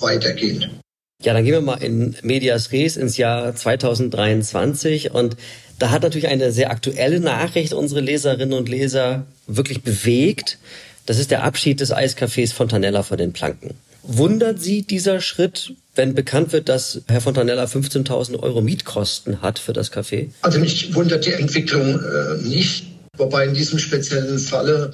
weitergehen. 0.00 0.80
Ja, 1.22 1.32
dann 1.32 1.44
gehen 1.44 1.54
wir 1.54 1.60
mal 1.62 1.82
in 1.82 2.14
Medias 2.22 2.72
Res 2.72 2.96
ins 2.96 3.16
Jahr 3.16 3.54
2023 3.54 5.12
und 5.12 5.36
da 5.78 5.90
hat 5.90 6.02
natürlich 6.02 6.28
eine 6.28 6.52
sehr 6.52 6.70
aktuelle 6.70 7.20
Nachricht 7.20 7.72
unsere 7.72 8.00
Leserinnen 8.00 8.56
und 8.56 8.68
Leser 8.68 9.26
wirklich 9.46 9.82
bewegt. 9.82 10.58
Das 11.06 11.18
ist 11.18 11.30
der 11.30 11.42
Abschied 11.42 11.80
des 11.80 11.92
Eiscafés 11.92 12.52
Fontanella 12.52 13.02
von 13.02 13.16
den 13.16 13.32
Planken. 13.32 13.74
Wundert 14.02 14.60
Sie 14.60 14.82
dieser 14.82 15.20
Schritt, 15.20 15.72
wenn 15.94 16.14
bekannt 16.14 16.52
wird, 16.52 16.68
dass 16.68 17.02
Herr 17.08 17.20
Fontanella 17.20 17.64
15.000 17.64 18.38
Euro 18.38 18.60
Mietkosten 18.60 19.42
hat 19.42 19.58
für 19.58 19.72
das 19.72 19.92
Café? 19.92 20.28
Also 20.42 20.60
mich 20.60 20.94
wundert 20.94 21.26
die 21.26 21.32
Entwicklung 21.32 21.98
äh, 21.98 22.42
nicht. 22.42 22.86
Wobei 23.16 23.46
in 23.46 23.54
diesem 23.54 23.78
speziellen 23.78 24.38
Falle 24.38 24.92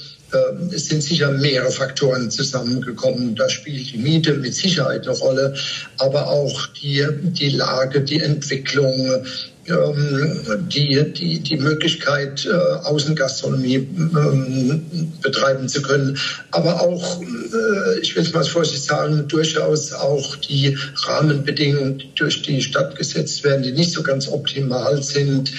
es 0.74 0.86
sind 0.86 1.02
sicher 1.02 1.30
mehrere 1.30 1.70
Faktoren 1.70 2.30
zusammengekommen. 2.30 3.34
Da 3.34 3.48
spielt 3.48 3.92
die 3.92 3.98
Miete 3.98 4.34
mit 4.34 4.54
Sicherheit 4.54 5.06
eine 5.06 5.16
Rolle, 5.16 5.54
aber 5.98 6.28
auch 6.28 6.66
die, 6.68 7.04
die 7.22 7.50
Lage, 7.50 8.00
die 8.00 8.20
Entwicklung, 8.20 9.24
ähm, 9.68 10.68
die, 10.68 11.12
die, 11.12 11.38
die 11.38 11.56
Möglichkeit, 11.56 12.44
äh, 12.46 12.50
Außengastronomie 12.50 13.76
ähm, 13.76 15.12
betreiben 15.22 15.68
zu 15.68 15.82
können, 15.82 16.18
aber 16.50 16.80
auch, 16.80 17.22
äh, 17.22 18.00
ich 18.00 18.16
will 18.16 18.24
es 18.24 18.32
mal 18.32 18.42
vorsichtig 18.42 18.82
sagen, 18.82 19.28
durchaus 19.28 19.92
auch 19.92 20.34
die 20.34 20.76
Rahmenbedingungen, 21.06 21.98
die 21.98 22.12
durch 22.16 22.42
die 22.42 22.60
Stadt 22.60 22.96
gesetzt 22.96 23.44
werden, 23.44 23.62
die 23.62 23.70
nicht 23.70 23.92
so 23.92 24.02
ganz 24.02 24.26
optimal 24.26 25.00
sind. 25.00 25.52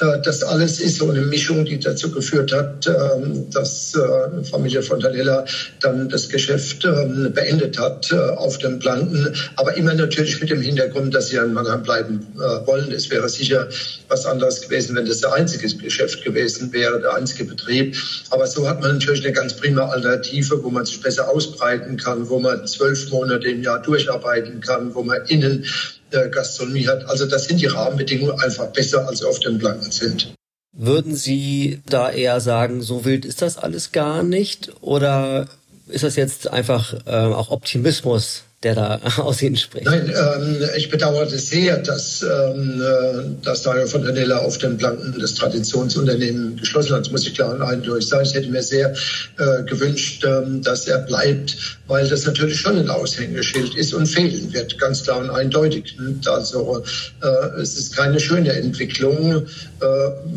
Äh, 0.00 0.20
das 0.22 0.42
alles 0.42 0.80
ist 0.80 0.96
so 0.96 1.10
eine 1.10 1.20
Mischung, 1.22 1.64
die 1.64 1.78
dazu 1.78 2.10
geführt 2.10 2.52
hat, 2.52 2.86
ähm, 2.86 3.48
dass 3.50 3.94
äh, 3.94 4.44
Familie 4.44 4.82
von 4.82 5.00
Danella 5.00 5.44
dann 5.80 6.08
das 6.08 6.28
Geschäft 6.28 6.84
ähm, 6.84 7.32
beendet 7.34 7.78
hat 7.78 8.10
äh, 8.10 8.16
auf 8.16 8.58
dem 8.58 8.78
Planken. 8.78 9.34
Aber 9.56 9.74
immer 9.76 9.94
natürlich 9.94 10.40
mit 10.40 10.50
dem 10.50 10.60
Hintergrund, 10.60 11.14
dass 11.14 11.28
sie 11.28 11.38
an 11.38 11.52
Mannheim 11.52 11.82
bleiben 11.82 12.26
wollen. 12.64 12.92
Es 12.92 13.10
wäre 13.10 13.28
sicher 13.28 13.68
was 14.08 14.26
anderes 14.26 14.62
gewesen, 14.62 14.96
wenn 14.96 15.06
das 15.06 15.20
der 15.20 15.32
einzige 15.32 15.68
Geschäft 15.76 16.24
gewesen 16.24 16.72
wäre, 16.72 17.00
der 17.00 17.14
einzige 17.14 17.44
Betrieb. 17.44 17.96
Aber 18.30 18.46
so 18.46 18.68
hat 18.68 18.80
man 18.80 18.92
natürlich 18.94 19.24
eine 19.24 19.32
ganz 19.32 19.54
prima 19.54 19.82
Alternative, 19.82 20.62
wo 20.62 20.70
man 20.70 20.84
sich 20.84 21.00
besser 21.00 21.28
ausbreiten 21.28 21.96
kann, 21.96 22.28
wo 22.28 22.38
man 22.38 22.66
zwölf 22.66 23.10
Monate 23.10 23.48
im 23.48 23.62
Jahr 23.62 23.80
durcharbeiten 23.82 24.60
kann, 24.60 24.94
wo 24.94 25.02
man 25.02 25.24
innen 25.26 25.64
der 26.12 26.28
Gastronomie 26.28 26.86
hat. 26.86 27.04
Also 27.06 27.26
das 27.26 27.44
sind 27.44 27.60
die 27.60 27.66
Rahmenbedingungen 27.66 28.38
einfach 28.40 28.68
besser, 28.68 29.06
als 29.08 29.22
auf 29.22 29.38
dem 29.40 29.58
Planken 29.58 29.90
sind. 29.90 30.32
Würden 30.72 31.16
Sie 31.16 31.80
da 31.86 32.10
eher 32.10 32.40
sagen, 32.40 32.80
so 32.80 33.04
wild 33.04 33.24
ist 33.24 33.42
das 33.42 33.58
alles 33.58 33.92
gar 33.92 34.22
nicht? 34.22 34.70
Oder 34.80 35.48
ist 35.88 36.04
das 36.04 36.16
jetzt 36.16 36.48
einfach 36.48 36.94
äh, 37.06 37.10
auch 37.10 37.50
Optimismus, 37.50 38.44
der 38.62 38.74
da 38.74 39.00
aus 39.16 39.40
Ihnen 39.40 39.56
spricht. 39.56 39.86
Nein, 39.86 40.12
ähm, 40.14 40.56
ich 40.76 40.90
bedauere 40.90 41.24
das 41.24 41.48
sehr, 41.48 41.78
dass, 41.78 42.22
ähm, 42.22 42.82
äh, 42.82 43.44
dass 43.44 43.62
Dario 43.62 43.86
von 43.86 44.02
der 44.02 44.12
Nella 44.12 44.38
auf 44.38 44.58
dem 44.58 44.76
Planken 44.76 45.18
das 45.18 45.34
Traditionsunternehmen 45.34 46.56
geschlossen 46.56 46.92
hat. 46.92 47.06
Das 47.06 47.10
muss 47.10 47.26
ich 47.26 47.34
klar 47.34 47.54
und 47.54 47.62
eindeutig 47.62 48.08
sagen. 48.08 48.26
Ich 48.26 48.34
hätte 48.34 48.50
mir 48.50 48.62
sehr 48.62 48.94
äh, 49.38 49.62
gewünscht, 49.64 50.24
ähm, 50.26 50.60
dass 50.62 50.86
er 50.86 50.98
bleibt, 50.98 51.56
weil 51.86 52.06
das 52.06 52.26
natürlich 52.26 52.60
schon 52.60 52.76
ein 52.76 52.90
Aushängeschild 52.90 53.74
ist 53.76 53.94
und 53.94 54.06
fehlen 54.06 54.52
wird, 54.52 54.78
ganz 54.78 55.04
klar 55.04 55.18
und 55.18 55.30
eindeutig. 55.30 55.96
Also 56.26 56.82
äh, 57.22 57.60
es 57.60 57.78
ist 57.78 57.96
keine 57.96 58.20
schöne 58.20 58.52
Entwicklung. 58.52 59.46
Äh, 59.80 59.86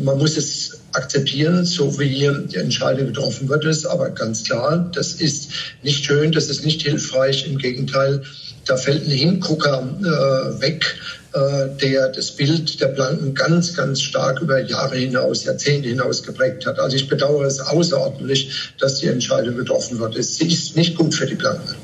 man 0.02 0.16
muss 0.16 0.38
es 0.38 0.78
akzeptieren, 0.94 1.64
so 1.64 1.98
wie 1.98 2.28
die 2.48 2.56
Entscheidung 2.56 3.06
getroffen 3.06 3.48
wird, 3.48 3.64
ist 3.64 3.86
aber 3.86 4.10
ganz 4.10 4.44
klar, 4.44 4.90
das 4.94 5.12
ist 5.14 5.50
nicht 5.82 6.04
schön, 6.04 6.32
das 6.32 6.48
ist 6.48 6.64
nicht 6.64 6.82
hilfreich. 6.82 7.46
Im 7.46 7.58
Gegenteil, 7.58 8.22
da 8.66 8.76
fällt 8.76 9.06
ein 9.06 9.10
Hingucker 9.10 9.86
äh, 10.00 10.60
weg, 10.60 10.96
äh, 11.32 11.68
der 11.82 12.08
das 12.08 12.30
Bild 12.30 12.80
der 12.80 12.88
Blanken 12.88 13.34
ganz, 13.34 13.74
ganz 13.74 14.00
stark 14.00 14.40
über 14.40 14.60
Jahre 14.60 14.96
hinaus, 14.96 15.44
Jahrzehnte 15.44 15.88
hinaus 15.88 16.22
geprägt 16.22 16.64
hat. 16.66 16.78
Also 16.78 16.96
ich 16.96 17.08
bedauere 17.08 17.46
es 17.46 17.60
außerordentlich, 17.60 18.72
dass 18.78 19.00
die 19.00 19.08
Entscheidung 19.08 19.56
getroffen 19.56 19.98
wird. 19.98 20.16
Es 20.16 20.40
ist 20.40 20.76
nicht 20.76 20.96
gut 20.96 21.14
für 21.14 21.26
die 21.26 21.34
Blanken. 21.34 21.83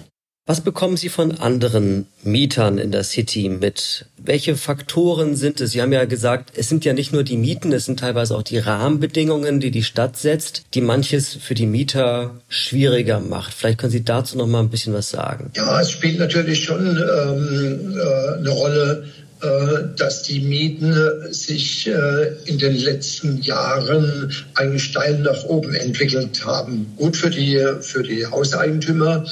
Was 0.50 0.62
bekommen 0.62 0.97
Sie 0.97 1.11
von 1.11 1.38
anderen 1.38 2.07
Mietern 2.25 2.78
in 2.78 2.90
der 2.90 3.04
City 3.04 3.49
mit? 3.49 4.07
Welche 4.16 4.57
Faktoren 4.57 5.37
sind 5.37 5.61
es? 5.61 5.71
Sie 5.71 5.80
haben 5.80 5.92
ja 5.92 6.07
gesagt, 6.07 6.50
es 6.57 6.69
sind 6.69 6.85
ja 6.85 6.92
nicht 6.92 7.12
nur 7.12 7.23
die 7.23 7.37
Mieten, 7.37 7.71
es 7.73 7.85
sind 7.85 8.00
teilweise 8.00 8.35
auch 8.35 8.42
die 8.42 8.59
Rahmenbedingungen, 8.59 9.61
die 9.61 9.71
die 9.71 9.85
Stadt 9.85 10.16
setzt, 10.16 10.64
die 10.75 10.80
manches 10.80 11.38
für 11.40 11.54
die 11.54 11.66
Mieter 11.66 12.35
schwieriger 12.49 13.21
macht. 13.21 13.54
Vielleicht 13.54 13.78
können 13.78 13.92
Sie 13.92 14.04
dazu 14.04 14.37
noch 14.37 14.49
mal 14.49 14.59
ein 14.59 14.71
bisschen 14.71 14.92
was 14.92 15.09
sagen. 15.11 15.52
Ja, 15.54 15.80
es 15.80 15.92
spielt 15.92 16.19
natürlich 16.19 16.64
schon 16.64 16.85
ähm, 16.85 17.97
äh, 17.97 18.38
eine 18.38 18.50
Rolle, 18.50 19.04
äh, 19.42 19.97
dass 19.97 20.25
die 20.25 20.40
Mieten 20.40 20.92
sich 21.30 21.87
äh, 21.87 22.35
in 22.47 22.59
den 22.59 22.76
letzten 22.76 23.40
Jahren 23.40 24.33
eigentlich 24.54 24.83
steil 24.83 25.21
nach 25.21 25.45
oben 25.45 25.75
entwickelt 25.75 26.45
haben. 26.45 26.92
Gut 26.97 27.16
für 27.16 27.30
die, 27.30 27.64
für 27.83 28.02
die 28.02 28.26
Hauseigentümer, 28.26 29.25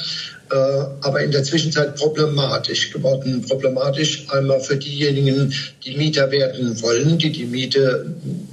aber 0.55 1.21
in 1.21 1.31
der 1.31 1.43
Zwischenzeit 1.43 1.95
problematisch 1.95 2.91
geworden. 2.91 3.45
Problematisch 3.47 4.25
einmal 4.29 4.59
für 4.59 4.77
diejenigen, 4.77 5.53
die 5.85 5.95
Mieter 5.95 6.31
werden 6.31 6.81
wollen, 6.81 7.17
die 7.17 7.31
die 7.31 7.45
Miete 7.45 8.05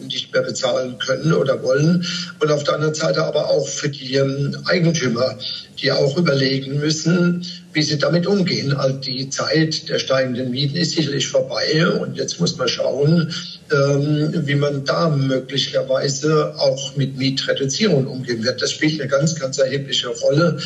nicht 0.07 0.33
mehr 0.33 0.43
bezahlen 0.43 0.99
können 0.99 1.33
oder 1.33 1.63
wollen. 1.63 2.07
Und 2.41 2.51
auf 2.51 2.65
der 2.65 2.75
anderen 2.75 2.95
Seite 2.95 3.25
aber 3.25 3.49
auch 3.49 3.67
für 3.67 3.89
die 3.89 4.15
ähm, 4.15 4.57
Eigentümer, 4.67 5.39
die 5.81 5.91
auch 5.91 6.17
überlegen 6.17 6.79
müssen, 6.81 7.47
wie 7.77 7.83
sie 7.83 7.99
damit 7.99 8.27
umgehen. 8.27 8.73
Also 8.73 8.97
die 8.97 9.29
Zeit 9.29 9.89
der 9.91 9.99
steigenden 9.99 10.51
Mieten 10.51 10.77
ist 10.77 10.93
sicherlich 10.93 11.29
vorbei 11.29 11.87
und 11.87 12.17
jetzt 12.17 12.41
muss 12.41 12.57
man 12.57 12.69
schauen, 12.69 13.31
ähm, 13.71 14.33
wie 14.47 14.55
man 14.55 14.85
da 14.87 15.11
möglicherweise 15.11 16.55
auch 16.57 16.97
mit 16.97 17.19
Mietreduzierung 17.19 18.07
umgehen 18.07 18.43
wird. 18.43 18.63
Das 18.63 18.73
spielt 18.73 18.99
eine 18.99 19.11
ganz, 19.11 19.39
ganz 19.39 19.59
erhebliche 19.59 20.09
Rolle. 20.09 20.59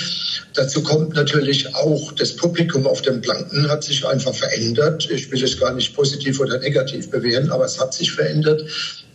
Dazu 0.55 0.85
kommt 0.85 1.17
natürlich 1.17 1.75
auch 1.75 2.13
das 2.13 2.37
Publikum 2.37 2.87
auf 2.87 3.03
dem 3.03 3.21
Planken 3.21 3.69
hat 3.69 3.83
sich 3.83 4.07
einfach 4.07 4.35
verändert. 4.35 5.09
Ich 5.11 5.33
will 5.33 5.43
es 5.43 5.59
gar 5.59 5.75
nicht 5.75 5.97
positiv 5.97 6.39
oder 6.39 6.61
negativ 6.61 7.11
bewerten, 7.11 7.51
aber 7.51 7.65
es 7.65 7.81
hat 7.81 7.93
sich 7.93 8.13
verändert 8.13 8.65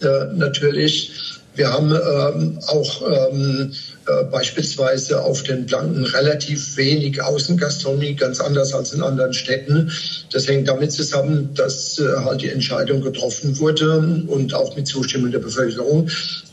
äh, 0.01 0.25
natürlich. 0.33 1.13
Wir 1.55 1.71
haben 1.71 1.91
ähm, 1.91 2.59
auch 2.67 3.31
ähm, 3.31 3.71
äh, 3.71 3.94
beispielsweise 4.31 5.21
auf 5.21 5.43
den 5.43 5.65
Planken 5.65 6.05
relativ 6.05 6.77
wenig 6.77 7.21
Außengastronomie, 7.21 8.15
ganz 8.15 8.39
anders 8.39 8.73
als 8.73 8.93
in 8.93 9.01
anderen 9.01 9.33
Städten. 9.33 9.91
Das 10.31 10.47
hängt 10.47 10.67
damit 10.67 10.91
zusammen, 10.91 11.49
dass 11.55 11.97
äh, 11.99 12.03
halt 12.23 12.41
die 12.41 12.49
Entscheidung 12.49 13.01
getroffen 13.01 13.57
wurde 13.59 13.97
und 14.27 14.53
auch 14.53 14.75
mit 14.75 14.87
Zustimmung 14.87 15.31
der 15.31 15.39
Bevölkerung, 15.39 16.09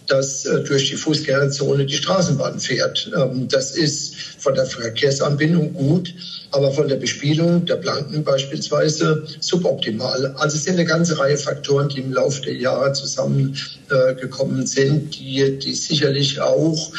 dass 0.06 0.44
äh, 0.44 0.62
durch 0.64 0.88
die 0.90 0.96
Fußgängerzone 0.96 1.86
die 1.86 1.96
Straßenbahn 1.96 2.58
fährt. 2.58 3.10
Ähm, 3.16 3.48
das 3.48 3.72
ist 3.72 4.14
von 4.38 4.54
der 4.54 4.66
Verkehrsanbindung 4.66 5.72
gut, 5.74 6.14
aber 6.52 6.72
von 6.72 6.88
der 6.88 6.96
Bespielung 6.96 7.64
der 7.66 7.76
Planken 7.76 8.24
beispielsweise 8.24 9.24
suboptimal. 9.40 10.34
Also 10.38 10.56
es 10.56 10.64
sind 10.64 10.74
eine 10.74 10.84
ganze 10.84 11.18
Reihe 11.18 11.36
Faktoren, 11.36 11.88
die 11.88 12.00
im 12.00 12.12
Laufe 12.12 12.42
der 12.42 12.54
Jahre 12.54 12.92
zusammengekommen 12.92 14.66
sind, 14.66 15.18
die, 15.18 15.58
die 15.58 15.74
sicherlich 15.74 16.40
auch 16.40 16.92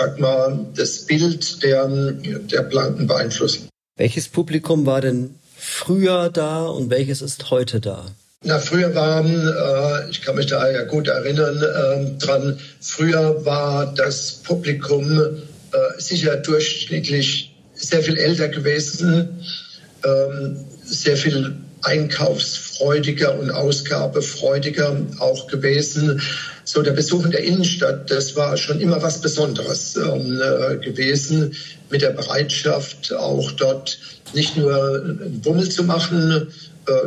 sag 0.00 0.18
mal, 0.18 0.66
das 0.76 1.06
Bild 1.06 1.62
der, 1.62 1.86
der 1.86 2.62
Blanken 2.62 3.06
beeinflussen. 3.06 3.68
Welches 3.96 4.28
Publikum 4.28 4.86
war 4.86 5.02
denn 5.02 5.34
früher 5.56 6.30
da 6.30 6.64
und 6.66 6.88
welches 6.88 7.20
ist 7.20 7.50
heute 7.50 7.80
da? 7.80 8.06
Na, 8.42 8.58
früher 8.58 8.94
waren, 8.94 9.26
äh, 9.26 10.10
ich 10.10 10.22
kann 10.22 10.36
mich 10.36 10.46
da 10.46 10.70
ja 10.70 10.84
gut 10.84 11.08
erinnern 11.08 11.62
äh, 11.62 12.18
dran, 12.18 12.58
früher 12.80 13.44
war 13.44 13.94
das 13.94 14.40
Publikum 14.42 15.18
äh, 15.20 16.00
sicher 16.00 16.36
durchschnittlich 16.38 17.54
sehr 17.74 18.02
viel 18.02 18.16
älter 18.16 18.48
gewesen, 18.48 19.44
ähm, 20.02 20.64
sehr 20.84 21.18
viel 21.18 21.54
einkaufsfreudiger 21.82 23.38
und 23.38 23.50
ausgabefreudiger 23.50 24.96
auch 25.18 25.46
gewesen. 25.46 26.20
So 26.64 26.82
der 26.82 26.92
Besuch 26.92 27.24
in 27.24 27.30
der 27.30 27.42
Innenstadt, 27.42 28.10
das 28.10 28.36
war 28.36 28.56
schon 28.56 28.80
immer 28.80 29.02
was 29.02 29.20
Besonderes 29.20 29.96
ähm, 29.96 30.40
äh, 30.40 30.76
gewesen, 30.76 31.54
mit 31.90 32.02
der 32.02 32.10
Bereitschaft 32.10 33.12
auch 33.12 33.50
dort 33.52 33.98
nicht 34.34 34.56
nur 34.56 35.02
einen 35.02 35.40
Bummel 35.40 35.68
zu 35.68 35.82
machen, 35.82 36.52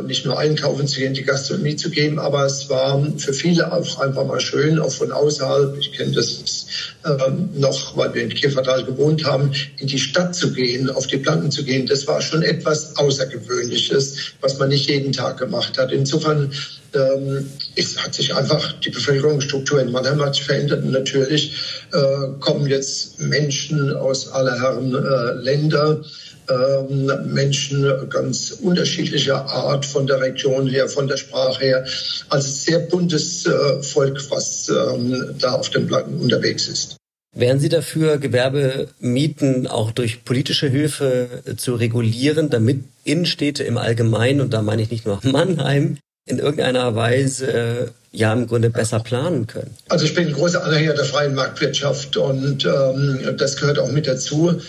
nicht 0.06 0.24
nur 0.24 0.38
einkaufen 0.38 0.86
zu 0.86 1.00
gehen, 1.00 1.14
die 1.14 1.24
Gastronomie 1.24 1.76
zu 1.76 1.90
geben, 1.90 2.18
aber 2.18 2.46
es 2.46 2.68
war 2.70 3.04
für 3.18 3.32
viele 3.32 3.70
auch 3.72 4.00
einfach 4.00 4.24
mal 4.24 4.40
schön, 4.40 4.78
auch 4.78 4.92
von 4.92 5.12
außerhalb. 5.12 5.76
Ich 5.78 5.92
kenne 5.92 6.12
das 6.12 6.66
ähm, 7.04 7.50
noch, 7.54 7.96
weil 7.96 8.14
wir 8.14 8.22
in 8.22 8.30
Kiefertal 8.30 8.84
gewohnt 8.84 9.24
haben, 9.24 9.50
in 9.78 9.86
die 9.86 9.98
Stadt 9.98 10.34
zu 10.34 10.52
gehen, 10.52 10.88
auf 10.90 11.06
die 11.06 11.18
Planken 11.18 11.50
zu 11.50 11.64
gehen. 11.64 11.86
Das 11.86 12.06
war 12.06 12.20
schon 12.22 12.42
etwas 12.42 12.96
Außergewöhnliches, 12.96 14.16
was 14.40 14.58
man 14.58 14.68
nicht 14.70 14.88
jeden 14.88 15.12
Tag 15.12 15.38
gemacht 15.38 15.76
hat. 15.76 15.92
Insofern 15.92 16.50
ähm, 16.94 17.50
es 17.76 17.98
hat 18.02 18.14
sich 18.14 18.34
einfach 18.34 18.72
die 18.80 18.90
Bevölkerungsstruktur 18.90 19.80
in 19.80 19.92
Mannheim 19.92 20.22
hat 20.22 20.36
sich 20.36 20.44
verändert. 20.44 20.84
Und 20.84 20.92
natürlich 20.92 21.52
äh, 21.92 22.38
kommen 22.40 22.66
jetzt 22.68 23.20
Menschen 23.20 23.94
aus 23.94 24.28
aller 24.28 24.60
Herren 24.60 24.94
äh, 24.94 25.42
Länder 25.42 26.00
ähm, 26.48 27.10
Menschen 27.32 28.08
ganz 28.10 28.50
unterschiedlicher 28.62 29.46
Art 29.46 29.84
von 29.86 30.06
der 30.06 30.20
Region 30.20 30.66
her, 30.66 30.88
von 30.88 31.08
der 31.08 31.16
Sprache 31.16 31.64
her. 31.64 31.86
Also 32.28 32.48
sehr 32.48 32.80
buntes 32.80 33.46
äh, 33.46 33.82
Volk, 33.82 34.20
was 34.30 34.68
ähm, 34.68 35.34
da 35.38 35.52
auf 35.52 35.70
dem 35.70 35.86
Platten 35.86 36.18
unterwegs 36.18 36.68
ist. 36.68 36.96
Wären 37.36 37.58
Sie 37.58 37.68
dafür, 37.68 38.18
Gewerbemieten 38.18 39.66
auch 39.66 39.90
durch 39.90 40.24
politische 40.24 40.68
Hilfe 40.68 41.42
äh, 41.44 41.56
zu 41.56 41.74
regulieren, 41.74 42.48
damit 42.48 42.84
Innenstädte 43.02 43.64
im 43.64 43.76
Allgemeinen, 43.76 44.40
und 44.40 44.54
da 44.54 44.62
meine 44.62 44.82
ich 44.82 44.90
nicht 44.90 45.04
nur 45.04 45.18
Mannheim, 45.24 45.98
in 46.26 46.38
irgendeiner 46.38 46.94
Weise 46.94 47.92
ja 48.12 48.32
im 48.32 48.46
Grunde 48.46 48.70
besser 48.70 49.00
planen 49.00 49.46
können? 49.46 49.76
Also 49.88 50.04
ich 50.04 50.14
bin 50.14 50.28
ein 50.28 50.32
großer 50.32 50.64
Anhänger 50.64 50.94
der 50.94 51.04
freien 51.04 51.34
Marktwirtschaft 51.34 52.16
und 52.16 52.64
ähm, 52.64 53.36
das 53.36 53.56
gehört 53.56 53.78
auch 53.78 53.90
mit 53.90 54.06
dazu. 54.06 54.60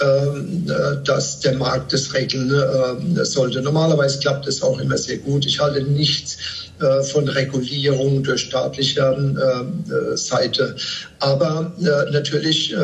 Ähm, 0.00 0.66
äh, 0.68 1.04
dass 1.04 1.38
der 1.38 1.54
Markt 1.54 1.92
das 1.92 2.12
regeln 2.12 2.50
äh, 2.50 3.24
sollte. 3.24 3.62
Normalerweise 3.62 4.18
klappt 4.18 4.44
es 4.48 4.60
auch 4.60 4.80
immer 4.80 4.98
sehr 4.98 5.18
gut. 5.18 5.46
Ich 5.46 5.60
halte 5.60 5.84
nichts 5.84 6.36
äh, 6.80 7.04
von 7.04 7.28
Regulierung 7.28 8.20
durch 8.24 8.40
staatlicher 8.40 9.16
Seite. 10.16 10.74
Aber 11.20 11.72
natürlich 12.10 12.74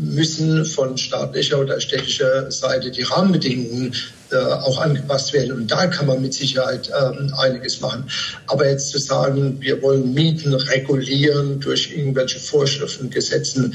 müssen 0.00 0.64
von 0.64 0.98
staatlicher 0.98 1.60
oder 1.60 1.80
städtischer 1.80 2.50
Seite 2.50 2.90
die 2.90 3.02
Rahmenbedingungen 3.02 3.94
auch 4.36 4.78
angepasst 4.78 5.32
werden. 5.32 5.52
Und 5.52 5.70
da 5.70 5.86
kann 5.86 6.06
man 6.06 6.20
mit 6.20 6.34
Sicherheit 6.34 6.90
ähm, 7.00 7.32
einiges 7.36 7.80
machen. 7.80 8.04
Aber 8.46 8.68
jetzt 8.68 8.90
zu 8.90 8.98
sagen, 8.98 9.56
wir 9.60 9.80
wollen 9.82 10.12
Mieten 10.12 10.54
regulieren 10.54 11.60
durch 11.60 11.96
irgendwelche 11.96 12.38
Vorschriften, 12.38 13.10
Gesetzen, 13.10 13.74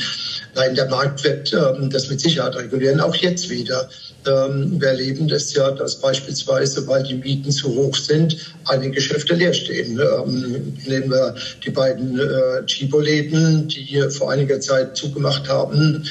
nein, 0.56 0.76
der 0.76 0.88
Markt 0.90 1.24
wird 1.24 1.54
ähm, 1.54 1.90
das 1.90 2.10
mit 2.10 2.20
Sicherheit 2.20 2.56
regulieren, 2.56 3.00
auch 3.00 3.16
jetzt 3.16 3.50
wieder. 3.50 3.90
Ähm, 4.26 4.80
wir 4.80 4.90
erleben 4.90 5.28
das 5.28 5.54
ja, 5.54 5.72
dass 5.72 6.00
beispielsweise, 6.00 6.88
weil 6.88 7.04
die 7.04 7.16
Mieten 7.16 7.52
zu 7.52 7.70
hoch 7.70 7.96
sind, 7.96 8.38
einige 8.66 8.92
Geschäfte 8.92 9.34
leer 9.34 9.54
stehen. 9.54 10.00
Ähm, 10.00 10.78
nehmen 10.86 11.10
wir 11.10 11.36
die 11.66 11.72
beiden 11.72 12.20
äh, 12.20 12.66
Chibo-Läden, 12.66 13.68
die 13.68 14.02
vor 14.10 14.32
einiger 14.32 14.60
Zeit 14.60 14.96
zugemacht 14.96 15.48
haben. 15.50 16.06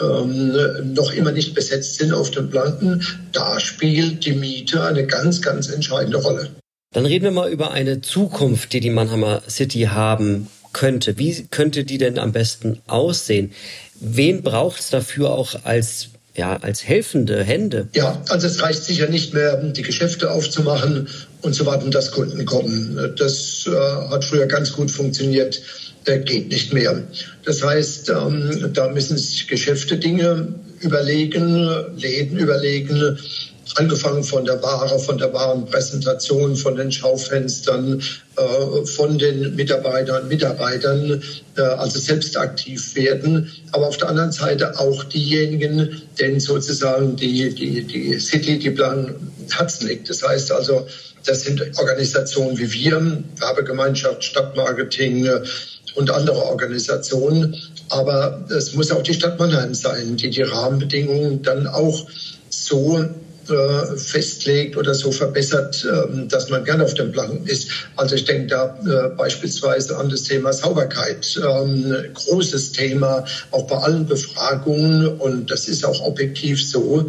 Ähm, 0.00 0.94
noch 0.94 1.12
immer 1.12 1.32
nicht 1.32 1.54
besetzt 1.54 1.96
sind 1.96 2.12
auf 2.12 2.30
den 2.30 2.50
Planken, 2.50 3.04
da 3.32 3.60
spielt 3.60 4.24
die 4.24 4.32
Miete 4.32 4.82
eine 4.82 5.06
ganz, 5.06 5.42
ganz 5.42 5.68
entscheidende 5.68 6.18
Rolle. 6.18 6.48
Dann 6.92 7.06
reden 7.06 7.24
wir 7.24 7.30
mal 7.30 7.50
über 7.50 7.70
eine 7.70 8.00
Zukunft, 8.00 8.72
die 8.72 8.80
die 8.80 8.90
Mannheimer 8.90 9.42
City 9.48 9.88
haben 9.90 10.48
könnte. 10.72 11.18
Wie 11.18 11.46
könnte 11.50 11.84
die 11.84 11.98
denn 11.98 12.18
am 12.18 12.32
besten 12.32 12.80
aussehen? 12.86 13.52
Wen 14.00 14.42
braucht 14.42 14.80
es 14.80 14.90
dafür 14.90 15.32
auch 15.32 15.64
als 15.64 16.08
ja, 16.34 16.56
als 16.56 16.84
helfende 16.84 17.44
Hände. 17.44 17.88
Ja, 17.94 18.22
also 18.28 18.46
es 18.46 18.62
reicht 18.62 18.84
sicher 18.84 19.08
nicht 19.08 19.34
mehr, 19.34 19.56
die 19.56 19.82
Geschäfte 19.82 20.30
aufzumachen 20.30 21.08
und 21.42 21.54
zu 21.54 21.66
warten, 21.66 21.90
dass 21.90 22.10
Kunden 22.10 22.44
kommen. 22.46 23.14
Das 23.18 23.66
äh, 23.66 23.70
hat 24.10 24.24
früher 24.24 24.46
ganz 24.46 24.72
gut 24.72 24.90
funktioniert, 24.90 25.60
äh, 26.04 26.18
geht 26.20 26.48
nicht 26.48 26.72
mehr. 26.72 27.02
Das 27.44 27.62
heißt, 27.62 28.10
ähm, 28.10 28.70
da 28.72 28.88
müssen 28.88 29.18
sich 29.18 29.48
Geschäfte 29.48 29.96
Dinge 29.96 30.54
überlegen, 30.80 31.68
Läden 31.96 32.38
überlegen, 32.38 33.18
angefangen 33.76 34.22
von 34.22 34.44
der 34.44 34.62
Ware, 34.62 34.98
von 34.98 35.18
der 35.18 35.32
Warenpräsentation, 35.32 36.56
von 36.56 36.76
den 36.76 36.92
Schaufenstern, 36.92 38.02
äh, 38.36 38.86
von 38.86 39.18
den 39.18 39.54
Mitarbeitern, 39.54 40.28
Mitarbeitern, 40.28 41.22
äh, 41.56 41.60
also 41.60 41.98
selbst 41.98 42.36
aktiv 42.36 42.94
werden. 42.94 43.50
Aber 43.72 43.86
auf 43.86 43.96
der 43.96 44.08
anderen 44.08 44.32
Seite 44.32 44.78
auch 44.78 45.04
diejenigen, 45.04 46.02
denen 46.18 46.40
sozusagen 46.40 47.16
die, 47.16 47.54
die, 47.54 47.84
die 47.84 48.18
City, 48.18 48.58
die 48.58 48.70
Plan 48.70 49.14
Herzen 49.50 49.88
liegt. 49.88 50.08
Das 50.10 50.22
heißt 50.22 50.52
also, 50.52 50.86
das 51.24 51.42
sind 51.42 51.62
Organisationen 51.78 52.58
wie 52.58 52.72
wir, 52.72 53.22
Werbegemeinschaft, 53.38 54.24
Stadtmarketing 54.24 55.28
und 55.94 56.10
andere 56.10 56.36
Organisationen. 56.36 57.56
Aber 57.88 58.44
es 58.56 58.74
muss 58.74 58.90
auch 58.90 59.02
die 59.02 59.14
Stadt 59.14 59.38
Mannheim 59.38 59.74
sein, 59.74 60.16
die 60.16 60.30
die 60.30 60.42
Rahmenbedingungen 60.42 61.42
dann 61.42 61.66
auch 61.66 62.06
so 62.48 63.04
äh, 63.48 63.96
festlegt 63.96 64.76
oder 64.76 64.94
so 64.94 65.10
verbessert, 65.10 65.84
ähm, 65.84 66.28
dass 66.28 66.48
man 66.48 66.64
gern 66.64 66.80
auf 66.80 66.94
dem 66.94 67.10
Planken 67.10 67.44
ist. 67.46 67.68
Also 67.96 68.14
ich 68.14 68.24
denke 68.24 68.46
da 68.46 68.78
äh, 68.86 69.08
beispielsweise 69.16 69.96
an 69.96 70.08
das 70.08 70.22
Thema 70.22 70.52
Sauberkeit. 70.52 71.40
Ähm, 71.42 71.92
großes 72.14 72.70
Thema, 72.70 73.24
auch 73.50 73.66
bei 73.66 73.76
allen 73.78 74.06
Befragungen. 74.06 75.08
Und 75.18 75.50
das 75.50 75.66
ist 75.66 75.84
auch 75.84 76.00
objektiv 76.02 76.64
so 76.64 77.04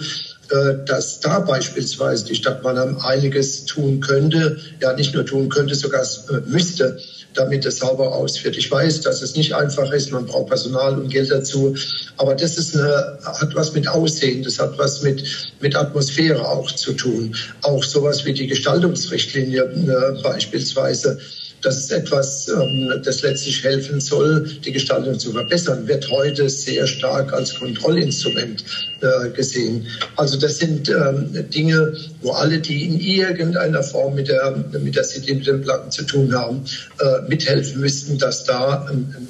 äh, 0.50 0.86
dass 0.86 1.20
da 1.20 1.40
beispielsweise 1.40 2.26
die 2.26 2.36
Stadt 2.36 2.64
Mannheim 2.64 2.98
einiges 3.04 3.66
tun 3.66 4.00
könnte, 4.00 4.58
ja 4.82 4.94
nicht 4.94 5.14
nur 5.14 5.26
tun 5.26 5.50
könnte, 5.50 5.76
sogar 5.76 6.06
müsste, 6.48 6.98
damit 7.34 7.66
es 7.66 7.78
sauber 7.78 8.14
ausführt. 8.14 8.58
Ich 8.58 8.70
weiß, 8.70 9.02
dass 9.02 9.22
es 9.22 9.36
nicht 9.36 9.54
einfach 9.54 9.92
ist, 9.92 10.12
man 10.12 10.26
braucht 10.26 10.48
Personal 10.48 11.00
und 11.00 11.10
Geld 11.10 11.32
dazu, 11.32 11.76
aber 12.18 12.36
das 12.36 12.58
ist 12.58 12.76
eine, 12.76 13.18
hat 13.24 13.56
was 13.56 13.74
mit 13.74 13.88
Aussehen, 13.88 14.44
das 14.44 14.60
hat 14.60 14.78
was 14.78 15.02
mit, 15.02 15.24
mit 15.60 15.76
Atmosphäre 15.76 16.48
auch 16.48 16.72
zu 16.72 16.94
tun. 16.94 17.36
Auch 17.62 17.84
sowas 17.84 18.26
wie 18.26 18.34
die 18.34 18.48
Gestaltungsrichtlinie 18.48 19.64
äh, 19.64 20.22
beispielsweise 20.22 21.20
das 21.64 21.78
ist 21.78 21.92
etwas, 21.92 22.48
ähm, 22.50 23.02
das 23.04 23.22
letztlich 23.22 23.64
helfen 23.64 24.00
soll, 24.00 24.48
die 24.66 24.72
Gestaltung 24.72 25.18
zu 25.18 25.32
verbessern, 25.32 25.88
wird 25.88 26.10
heute 26.12 26.50
sehr 26.50 26.86
stark 26.86 27.34
als 27.34 27.56
Kontrollinstrument 27.56 28.64
äh, 29.02 29.30
gesehen. 29.30 29.88
Also 30.18 30.38
das 30.38 30.58
sind 30.58 30.90
ähm, 30.90 31.50
Dinge, 31.50 31.94
wo 32.22 32.32
alle, 32.32 32.60
die 32.60 32.86
in 32.86 33.00
irgendeiner 33.00 33.84
Form 33.84 34.16
mit 34.16 34.28
der, 34.28 34.64
mit 34.80 34.96
der 34.96 35.04
City, 35.04 35.36
mit 35.36 35.48
den 35.48 35.62
Platten 35.62 35.90
zu 35.90 36.04
tun 36.04 36.34
haben, 36.34 36.64
äh, 37.00 37.28
mithelfen 37.30 37.80
müssten, 37.80 38.18
dass 38.18 38.44
da 38.44 38.86
ein, 38.90 39.16
ein, 39.18 39.28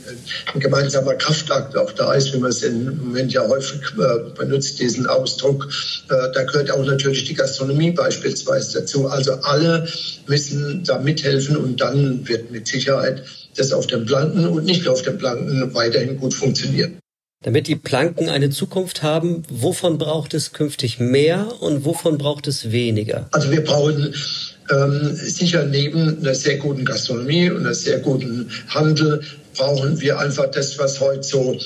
ein 0.54 0.60
gemeinsamer 0.60 1.14
Kraftakt 1.16 1.78
auch 1.78 1.92
da 1.92 2.14
ist, 2.14 2.34
wie 2.34 2.40
man 2.40 2.50
es 2.50 2.64
im 2.64 2.98
Moment 2.98 3.32
ja 3.32 3.48
häufig 3.48 3.82
äh, 3.98 4.30
benutzt, 4.38 4.80
diesen 4.80 5.08
Ausdruck. 5.08 5.68
Da 6.08 6.44
gehört 6.44 6.72
auch 6.72 6.86
natürlich 6.86 7.26
die 7.26 7.34
Gastronomie 7.34 7.92
beispielsweise 7.92 8.80
dazu. 8.80 9.08
Also 9.08 9.34
alle 9.44 9.88
müssen 10.28 10.84
da 10.84 11.00
mithelfen 11.00 11.58
und 11.58 11.82
dann 11.82 12.23
wird 12.28 12.52
mit 12.52 12.68
Sicherheit 12.68 13.24
das 13.56 13.72
auf 13.72 13.88
dem 13.88 14.06
Planken 14.06 14.48
und 14.48 14.66
nicht 14.66 14.88
auf 14.88 15.02
dem 15.02 15.18
Planken 15.18 15.74
weiterhin 15.74 16.18
gut 16.18 16.34
funktionieren. 16.34 16.98
Damit 17.44 17.68
die 17.68 17.76
Planken 17.76 18.30
eine 18.30 18.50
Zukunft 18.50 19.04
haben, 19.04 19.44
wovon 19.50 19.98
braucht 19.98 20.34
es 20.34 20.54
künftig 20.54 21.00
mehr 21.00 21.62
und 21.62 21.84
wovon 21.84 22.18
braucht 22.18 22.48
es 22.48 22.72
weniger? 22.72 23.28
Also 23.32 23.52
wir 23.52 23.64
brauchen 23.64 24.14
ähm, 24.72 25.14
sicher 25.14 25.66
neben 25.66 26.20
einer 26.20 26.36
sehr 26.36 26.58
guten 26.58 26.86
Gastronomie 26.86 27.50
und 27.50 27.60
einer 27.60 27.74
sehr 27.74 28.00
guten 28.00 28.50
Handel 28.70 29.22
brauchen 29.58 30.00
wir 30.00 30.20
einfach 30.20 30.50
das, 30.52 30.80
was 30.80 31.02
heute 31.02 31.24
so 31.24 31.58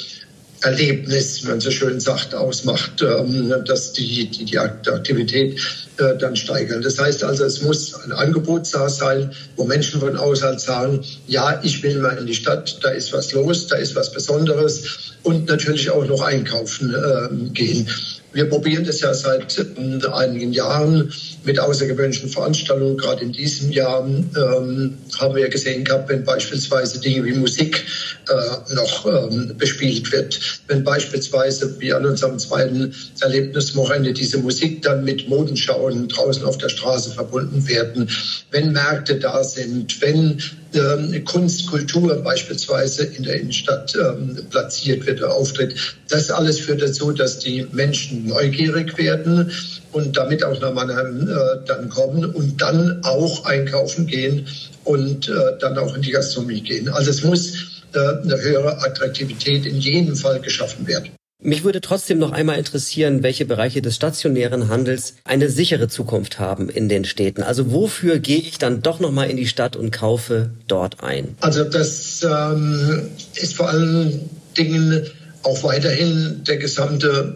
Erlebnis, 0.62 1.44
wenn 1.44 1.52
man 1.52 1.60
so 1.60 1.72
schön 1.72 2.00
sagt, 2.00 2.34
ausmacht, 2.34 3.02
ähm, 3.02 3.54
dass 3.66 3.94
die, 3.94 4.30
die, 4.30 4.46
die 4.46 4.58
Aktivität 4.58 5.60
äh, 5.98 6.18
dann 6.18 6.36
steigern. 6.36 6.82
Das 6.82 6.98
heißt 7.00 7.24
also, 7.24 7.44
es 7.44 7.62
muss 7.62 7.94
ein 7.94 8.12
Angebot 8.12 8.68
da 8.74 8.90
sein, 8.90 9.32
wo 9.56 9.66
Menschen 9.66 10.00
von 10.00 10.18
außerhalb 10.18 10.60
sagen, 10.60 11.04
ja, 11.28 11.60
ich 11.64 11.84
will 11.84 12.00
mal 12.00 12.18
in 12.18 12.26
die 12.26 12.34
Stadt, 12.34 12.80
da 12.82 12.90
ist 12.90 13.14
was 13.14 13.32
los, 13.34 13.68
da 13.68 13.76
ist 13.76 13.96
was 13.96 14.12
Besonderes 14.12 15.14
und 15.24 15.48
natürlich 15.48 15.90
auch 15.90 16.06
noch 16.06 16.22
einkaufen 16.22 16.94
äh, 16.94 17.50
gehen. 17.54 17.88
Wir 18.34 18.46
probieren 18.46 18.84
das 18.84 19.00
ja 19.00 19.14
seit 19.14 19.58
äh, 19.58 20.08
einigen 20.12 20.52
Jahren 20.52 21.12
mit 21.44 21.60
außergewöhnlichen 21.60 22.30
Veranstaltungen. 22.30 22.98
Gerade 22.98 23.24
in 23.24 23.32
diesem 23.32 23.72
Jahr 23.72 24.06
ähm, 24.06 24.98
haben 25.18 25.36
wir 25.36 25.48
gesehen 25.50 25.86
gehabt, 25.86 26.10
wenn 26.10 26.24
beispielsweise 26.24 27.00
Dinge 27.00 27.24
wie 27.26 27.34
Musik 27.34 27.86
äh, 28.28 28.74
noch 28.76 29.06
ähm, 29.06 29.56
bespielt 29.58 30.12
wird, 30.12 30.62
wenn 30.68 30.84
beispielsweise 30.84 31.80
wie 31.80 31.94
an 31.94 32.06
unserem 32.06 32.38
zweiten 32.38 32.94
Erlebniswochenende 33.22 34.14
diese 34.14 34.40
Musik 34.40 34.82
dann 34.82 35.06
mit 35.06 35.30
Modenschauen 35.30 36.10
draußen 36.10 36.44
auf 36.44 36.58
der 36.58 36.70
Straße 36.70 37.12
verbunden 37.12 37.68
werden, 37.68 38.10
wenn 38.52 38.74
Märkte 38.74 39.20
da 39.20 39.44
sind, 39.44 40.02
wenn 40.02 40.42
ähm, 40.74 41.24
Kunst, 41.26 41.68
Kultur 41.68 42.16
beispielsweise 42.24 43.04
in 43.04 43.24
der 43.24 43.40
Innenstadt 43.40 43.96
ähm, 43.96 44.38
platziert 44.50 45.06
wird, 45.06 45.24
auftritt. 45.24 45.76
Das 46.10 46.30
alles 46.30 46.60
führt 46.60 46.82
dazu, 46.82 47.12
dass 47.12 47.40
die 47.40 47.68
Menschen 47.72 48.28
neugierig 48.28 48.98
werden 48.98 49.52
und 49.92 50.18
damit 50.18 50.44
auch 50.44 50.60
nach 50.60 50.74
Mannheim 50.74 51.30
äh, 51.30 51.66
dann 51.66 51.90
kommen 51.90 52.26
und 52.26 52.62
dann 52.62 53.02
auch 53.04 53.46
einkaufen 53.46 54.08
gehen 54.08 54.48
und 54.84 55.30
äh, 55.30 55.34
dann 55.60 55.78
auch 55.78 55.96
in 55.96 56.02
die 56.02 56.12
Gastronomie 56.12 56.62
gehen. 56.62 56.90
Also 56.90 57.12
es 57.12 57.24
muss 57.24 57.54
äh, 57.94 58.00
eine 58.00 58.40
höhere 58.42 58.82
Attraktivität 58.84 59.66
in 59.66 59.78
jedem 59.78 60.16
Fall 60.16 60.40
geschaffen 60.40 60.88
werden. 60.88 61.12
Mich 61.40 61.64
würde 61.64 61.82
trotzdem 61.82 62.18
noch 62.18 62.32
einmal 62.32 62.58
interessieren, 62.58 63.22
welche 63.22 63.46
Bereiche 63.46 63.84
des 63.84 63.96
stationären 63.96 64.70
Handels 64.70 65.14
eine 65.24 65.50
sichere 65.50 65.88
Zukunft 65.88 66.40
haben 66.40 66.68
in 66.68 66.90
den 66.90 67.06
Städten. 67.06 67.44
Also 67.44 67.72
wofür 67.72 68.18
gehe 68.18 68.40
ich 68.40 68.58
dann 68.58 68.82
doch 68.82 69.00
noch 69.00 69.12
mal 69.12 69.30
in 69.30 69.38
die 69.38 69.46
Stadt 69.46 69.76
und 69.76 69.92
kaufe 69.92 70.50
dort 70.68 71.04
ein? 71.04 71.36
Also 71.42 71.64
das 71.64 72.24
ähm, 72.24 73.10
ist 73.36 73.54
vor 73.54 73.70
allen 73.70 74.28
Dingen 74.58 75.06
auch 75.44 75.64
weiterhin 75.64 76.44
der 76.48 76.58
gesamte 76.58 77.36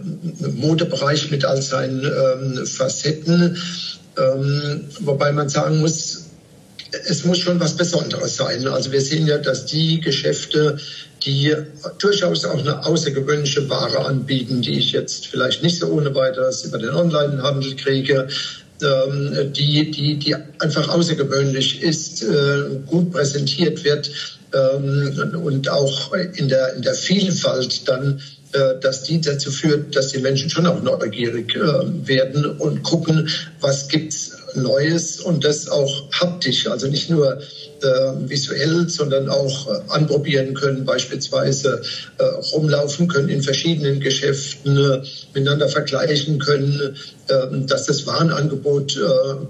Modebereich 0.55 1.29
mit 1.29 1.45
all 1.45 1.61
seinen 1.61 2.03
ähm, 2.03 2.65
Facetten. 2.65 3.55
Ähm, 4.17 4.81
wobei 5.01 5.31
man 5.31 5.47
sagen 5.47 5.79
muss, 5.79 6.25
es 7.07 7.23
muss 7.23 7.37
schon 7.37 7.59
was 7.59 7.77
Besonderes 7.77 8.35
sein. 8.35 8.67
Also 8.67 8.91
wir 8.91 9.01
sehen 9.01 9.27
ja, 9.27 9.37
dass 9.37 9.67
die 9.67 10.01
Geschäfte, 10.01 10.79
die 11.23 11.53
durchaus 11.99 12.45
auch 12.45 12.59
eine 12.59 12.85
außergewöhnliche 12.85 13.69
Ware 13.69 14.05
anbieten, 14.05 14.61
die 14.61 14.79
ich 14.79 14.91
jetzt 14.91 15.27
vielleicht 15.27 15.63
nicht 15.63 15.79
so 15.79 15.87
ohne 15.87 16.13
weiteres 16.15 16.63
über 16.63 16.77
den 16.77 16.89
Onlinehandel 16.89 17.75
kriege, 17.75 18.27
ähm, 18.81 19.53
die, 19.53 19.91
die, 19.91 20.17
die 20.17 20.35
einfach 20.59 20.89
außergewöhnlich 20.89 21.81
ist, 21.81 22.23
äh, 22.23 22.63
gut 22.87 23.11
präsentiert 23.11 23.83
wird 23.83 24.09
ähm, 24.53 25.39
und 25.43 25.69
auch 25.69 26.13
in 26.13 26.47
der, 26.49 26.73
in 26.73 26.81
der 26.81 26.95
Vielfalt 26.95 27.87
dann 27.87 28.19
äh, 28.53 28.79
dass 28.81 29.03
die 29.03 29.21
dazu 29.21 29.49
führt, 29.49 29.95
dass 29.95 30.09
die 30.09 30.19
Menschen 30.19 30.49
schon 30.49 30.65
auch 30.65 30.81
neugierig 30.81 31.55
äh, 31.55 31.59
werden 32.05 32.45
und 32.45 32.83
gucken, 32.83 33.29
was 33.61 33.87
gibt's 33.87 34.40
Neues 34.55 35.19
und 35.19 35.43
das 35.43 35.67
auch 35.69 36.11
haptisch, 36.11 36.67
also 36.67 36.87
nicht 36.87 37.09
nur 37.09 37.39
äh, 37.83 38.29
visuell, 38.29 38.89
sondern 38.89 39.29
auch 39.29 39.67
äh, 39.67 39.79
anprobieren 39.89 40.53
können, 40.53 40.85
beispielsweise 40.85 41.81
äh, 42.17 42.23
rumlaufen 42.53 43.07
können 43.07 43.29
in 43.29 43.41
verschiedenen 43.41 43.99
Geschäften, 43.99 44.77
äh, 44.77 45.01
miteinander 45.33 45.67
vergleichen 45.67 46.39
können, 46.39 46.95
dass 47.67 47.85
das 47.85 48.05
Warenangebot 48.05 48.99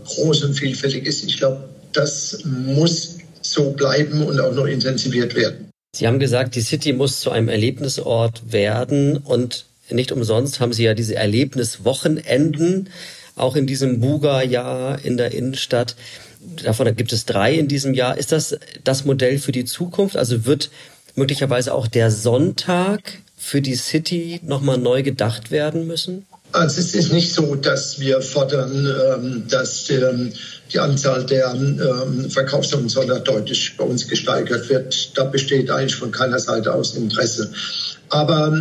groß 0.06 0.44
und 0.44 0.54
vielfältig 0.54 1.08
ist. 1.08 1.24
Ich 1.24 1.38
glaube, 1.38 1.64
das 1.94 2.40
muss 2.44 3.18
so 3.42 3.72
bleiben 3.72 4.24
und 4.24 4.40
auch 4.40 4.54
noch 4.54 4.68
intensiviert 4.68 5.36
werden. 5.36 5.72
Sie 5.96 6.06
haben 6.06 6.20
gesagt, 6.20 6.56
die 6.56 6.62
City 6.62 6.94
muss 6.94 7.22
zu 7.22 7.32
einem 7.32 7.50
Erlebnisort 7.50 8.44
werden 8.52 9.18
und 9.18 9.66
nicht 9.90 10.12
umsonst 10.12 10.60
haben 10.60 10.74
Sie 10.74 10.84
ja 10.84 10.94
diese 10.94 11.16
Erlebniswochenenden 11.16 12.90
auch 13.36 13.56
in 13.56 13.68
diesem 13.68 14.00
Buga-Jahr 14.00 15.04
in 15.04 15.18
der 15.18 15.34
Innenstadt. 15.34 15.96
Davon 16.64 16.96
gibt 16.96 17.14
es 17.14 17.26
drei 17.26 17.54
in 17.54 17.68
diesem 17.68 17.94
Jahr. 17.94 18.18
Ist 18.18 18.32
das 18.32 18.58
das 18.84 19.06
Modell 19.06 19.38
für 19.38 19.52
die 19.52 19.66
Zukunft? 19.66 20.18
Also 20.18 20.46
wird 20.46 20.72
möglicherweise 21.16 21.74
auch 21.74 21.88
der 21.88 22.12
Sonntag 22.12 23.20
für 23.38 23.62
die 23.62 23.76
City 23.76 24.40
nochmal 24.44 24.78
neu 24.78 25.04
gedacht 25.04 25.52
werden 25.52 25.88
müssen? 25.88 26.26
Also 26.54 26.82
es 26.82 26.94
ist 26.94 27.14
nicht 27.14 27.34
so, 27.34 27.56
dass 27.56 28.00
wir 28.00 28.22
fordern, 28.22 28.86
ähm, 28.86 29.44
dass 29.48 29.90
ähm, 29.90 30.34
die 30.74 30.80
Anzahl 30.80 31.26
der 31.26 31.54
ähm, 31.54 32.30
Verkaufsumsätze 32.30 33.22
deutlich 33.22 33.76
bei 33.78 33.84
uns 33.84 34.08
gesteigert 34.08 34.70
wird. 34.70 35.18
Da 35.18 35.26
besteht 35.26 35.70
eigentlich 35.70 35.96
von 35.96 36.12
keiner 36.12 36.40
Seite 36.40 36.74
aus 36.74 36.96
Interesse. 36.96 37.52
Aber 38.10 38.52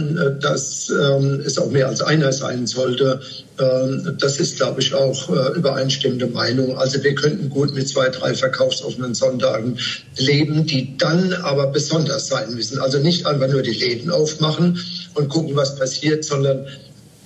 dass 0.40 0.88
es 0.88 1.58
auch 1.58 1.70
mehr 1.72 1.88
als 1.88 2.00
einer 2.02 2.32
sein 2.32 2.68
sollte, 2.68 3.20
das 3.56 4.38
ist, 4.38 4.56
glaube 4.56 4.80
ich, 4.80 4.94
auch 4.94 5.28
äh, 5.28 5.58
übereinstimmende 5.58 6.28
Meinung. 6.28 6.78
Also 6.78 7.02
wir 7.02 7.16
könnten 7.16 7.50
gut 7.50 7.74
mit 7.74 7.88
zwei, 7.88 8.08
drei 8.10 8.32
verkaufsoffenen 8.32 9.12
Sonntagen 9.12 9.76
leben, 10.16 10.66
die 10.66 10.96
dann 10.96 11.32
aber 11.32 11.66
besonders 11.66 12.28
sein 12.28 12.54
müssen. 12.54 12.78
Also 12.78 12.98
nicht 12.98 13.26
einfach 13.26 13.48
nur 13.48 13.62
die 13.62 13.72
Läden 13.72 14.10
aufmachen 14.10 14.78
und 15.14 15.28
gucken, 15.28 15.56
was 15.56 15.76
passiert, 15.76 16.24
sondern 16.24 16.66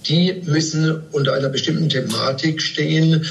die 0.06 0.42
müssen 0.44 1.02
unter 1.12 1.34
einer 1.34 1.48
bestimmten 1.48 1.88
Thematik 1.88 2.60
stehen, 2.60 3.24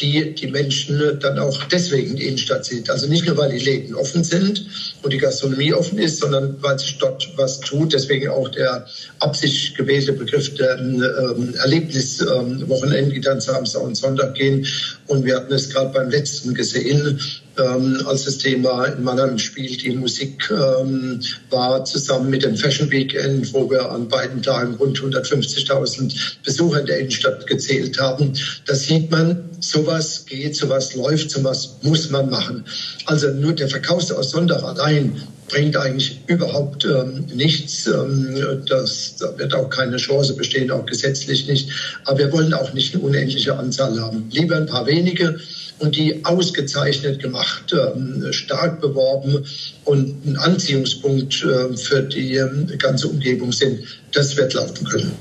die 0.00 0.34
die 0.34 0.46
Menschen 0.46 1.18
dann 1.20 1.38
auch 1.38 1.64
deswegen 1.64 2.10
in 2.10 2.16
die 2.16 2.26
Innenstadt 2.26 2.64
zieht. 2.64 2.88
Also 2.88 3.06
nicht 3.08 3.26
nur, 3.26 3.36
weil 3.36 3.50
die 3.50 3.64
Läden 3.64 3.94
offen 3.94 4.22
sind 4.22 4.64
und 5.02 5.12
die 5.12 5.18
Gastronomie 5.18 5.72
offen 5.72 5.98
ist, 5.98 6.20
sondern 6.20 6.56
weil 6.60 6.78
sich 6.78 6.98
dort 6.98 7.28
was 7.36 7.60
tut. 7.60 7.92
Deswegen 7.92 8.28
auch 8.28 8.48
der 8.48 8.86
absichtlich 9.18 9.74
gewählte 9.74 10.12
Begriff 10.12 10.54
der 10.54 10.78
ähm, 10.78 11.54
Erlebniswochenende, 11.56 12.98
ähm, 12.98 13.10
die 13.10 13.20
dann 13.20 13.40
Samstag 13.40 13.82
und 13.82 13.96
Sonntag 13.96 14.34
gehen. 14.34 14.66
Und 15.08 15.24
wir 15.24 15.36
hatten 15.36 15.52
es 15.52 15.70
gerade 15.70 15.92
beim 15.92 16.10
letzten 16.10 16.54
gesehen, 16.54 17.20
ähm, 17.58 18.02
als 18.06 18.24
das 18.24 18.38
Thema 18.38 18.84
in 18.86 19.02
Mannheim 19.02 19.38
spielt, 19.38 19.82
die 19.82 19.90
Musik 19.90 20.50
ähm, 20.50 21.20
war, 21.50 21.84
zusammen 21.84 22.30
mit 22.30 22.42
dem 22.42 22.56
Fashion 22.56 22.90
Weekend, 22.90 23.52
wo 23.52 23.70
wir 23.70 23.90
an 23.90 24.08
beiden 24.08 24.42
Tagen 24.42 24.74
rund 24.74 24.98
150.000 24.98 26.36
Besucher 26.44 26.80
in 26.80 26.86
der 26.86 26.98
Innenstadt 26.98 27.46
gezählt 27.46 27.98
haben. 27.98 28.32
Da 28.66 28.74
sieht 28.74 29.10
man, 29.10 29.44
sowas 29.60 30.24
geht, 30.26 30.56
sowas 30.56 30.94
läuft, 30.94 31.30
sowas 31.30 31.76
muss 31.82 32.10
man 32.10 32.30
machen. 32.30 32.64
Also 33.06 33.30
nur 33.30 33.52
der 33.52 33.68
Verkaufs 33.68 34.08
Sonntag 34.08 34.62
allein 34.62 35.20
bringt 35.48 35.76
eigentlich 35.76 36.20
überhaupt 36.26 36.84
ähm, 36.84 37.26
nichts. 37.34 37.86
Ähm, 37.86 38.62
das, 38.66 39.16
da 39.18 39.36
wird 39.38 39.54
auch 39.54 39.70
keine 39.70 39.96
Chance 39.96 40.34
bestehen, 40.34 40.70
auch 40.70 40.86
gesetzlich 40.86 41.48
nicht. 41.48 41.70
Aber 42.04 42.18
wir 42.18 42.32
wollen 42.32 42.54
auch 42.54 42.72
nicht 42.72 42.94
eine 42.94 43.02
unendliche 43.02 43.56
Anzahl 43.56 43.98
haben. 44.00 44.28
Lieber 44.30 44.56
ein 44.56 44.66
paar 44.66 44.86
wenige 44.86 45.40
und 45.78 45.96
die 45.96 46.24
ausgezeichnet 46.24 47.20
gemacht, 47.20 47.72
ähm, 47.72 48.32
stark 48.32 48.80
beworben 48.80 49.44
und 49.84 50.26
ein 50.26 50.36
Anziehungspunkt 50.36 51.44
äh, 51.44 51.76
für 51.76 52.02
die 52.02 52.36
ähm, 52.36 52.70
ganze 52.78 53.08
Umgebung 53.08 53.52
sind. 53.52 53.80
Das 54.12 54.36
wird 54.36 54.54
laufen 54.54 54.86
können. 54.86 55.12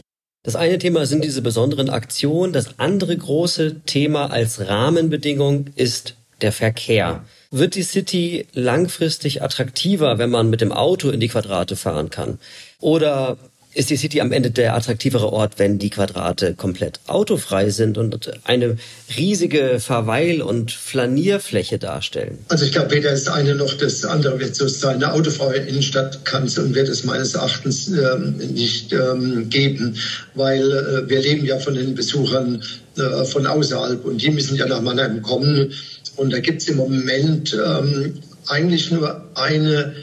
Das 0.43 0.55
eine 0.55 0.77
Thema 0.77 1.05
sind 1.05 1.23
diese 1.23 1.41
besonderen 1.41 1.89
Aktionen. 1.89 2.53
Das 2.53 2.79
andere 2.79 3.17
große 3.17 3.81
Thema 3.85 4.31
als 4.31 4.65
Rahmenbedingung 4.67 5.65
ist 5.75 6.15
der 6.41 6.51
Verkehr. 6.51 7.25
Wird 7.51 7.75
die 7.75 7.83
City 7.83 8.47
langfristig 8.53 9.41
attraktiver, 9.41 10.17
wenn 10.17 10.29
man 10.29 10.49
mit 10.49 10.61
dem 10.61 10.71
Auto 10.71 11.09
in 11.09 11.19
die 11.19 11.27
Quadrate 11.27 11.75
fahren 11.75 12.09
kann? 12.09 12.39
Oder 12.79 13.37
ist 13.77 13.91
die 13.91 13.95
City 13.95 14.21
am 14.21 14.31
Ende 14.31 14.49
der 14.49 14.75
attraktivere 14.75 15.31
Ort, 15.31 15.53
wenn 15.57 15.77
die 15.77 15.91
Quadrate 15.91 16.55
komplett 16.55 16.99
autofrei 17.05 17.69
sind 17.69 17.99
und 17.99 18.31
eine 18.43 18.77
riesige 19.15 19.79
Verweil- 19.79 20.41
und 20.41 20.71
Flanierfläche 20.71 21.77
darstellen? 21.77 22.39
Also 22.49 22.65
ich 22.65 22.71
glaube, 22.71 22.91
weder 22.91 23.11
das 23.11 23.27
eine 23.27 23.53
noch 23.53 23.73
das 23.73 24.03
andere 24.03 24.39
wird 24.39 24.55
so 24.55 24.67
sein. 24.67 24.95
Eine 24.95 25.13
autofreie 25.13 25.59
Innenstadt 25.59 26.25
kann 26.25 26.45
es 26.45 26.57
und 26.57 26.73
wird 26.73 26.89
es 26.89 27.03
meines 27.03 27.35
Erachtens 27.35 27.89
ähm, 27.89 28.37
nicht 28.37 28.93
ähm, 28.93 29.47
geben, 29.49 29.95
weil 30.33 30.63
äh, 30.71 31.07
wir 31.07 31.21
leben 31.21 31.45
ja 31.45 31.59
von 31.59 31.75
den 31.75 31.93
Besuchern 31.93 32.63
äh, 32.97 33.25
von 33.25 33.45
außerhalb 33.45 34.03
und 34.05 34.21
die 34.23 34.31
müssen 34.31 34.55
ja 34.55 34.65
nach 34.65 34.81
Mannheim 34.81 35.21
kommen. 35.21 35.71
Und 36.15 36.33
da 36.33 36.39
gibt 36.39 36.63
es 36.63 36.67
im 36.67 36.77
Moment 36.77 37.53
ähm, 37.53 38.15
eigentlich 38.47 38.89
nur 38.89 39.23
eine 39.35 39.93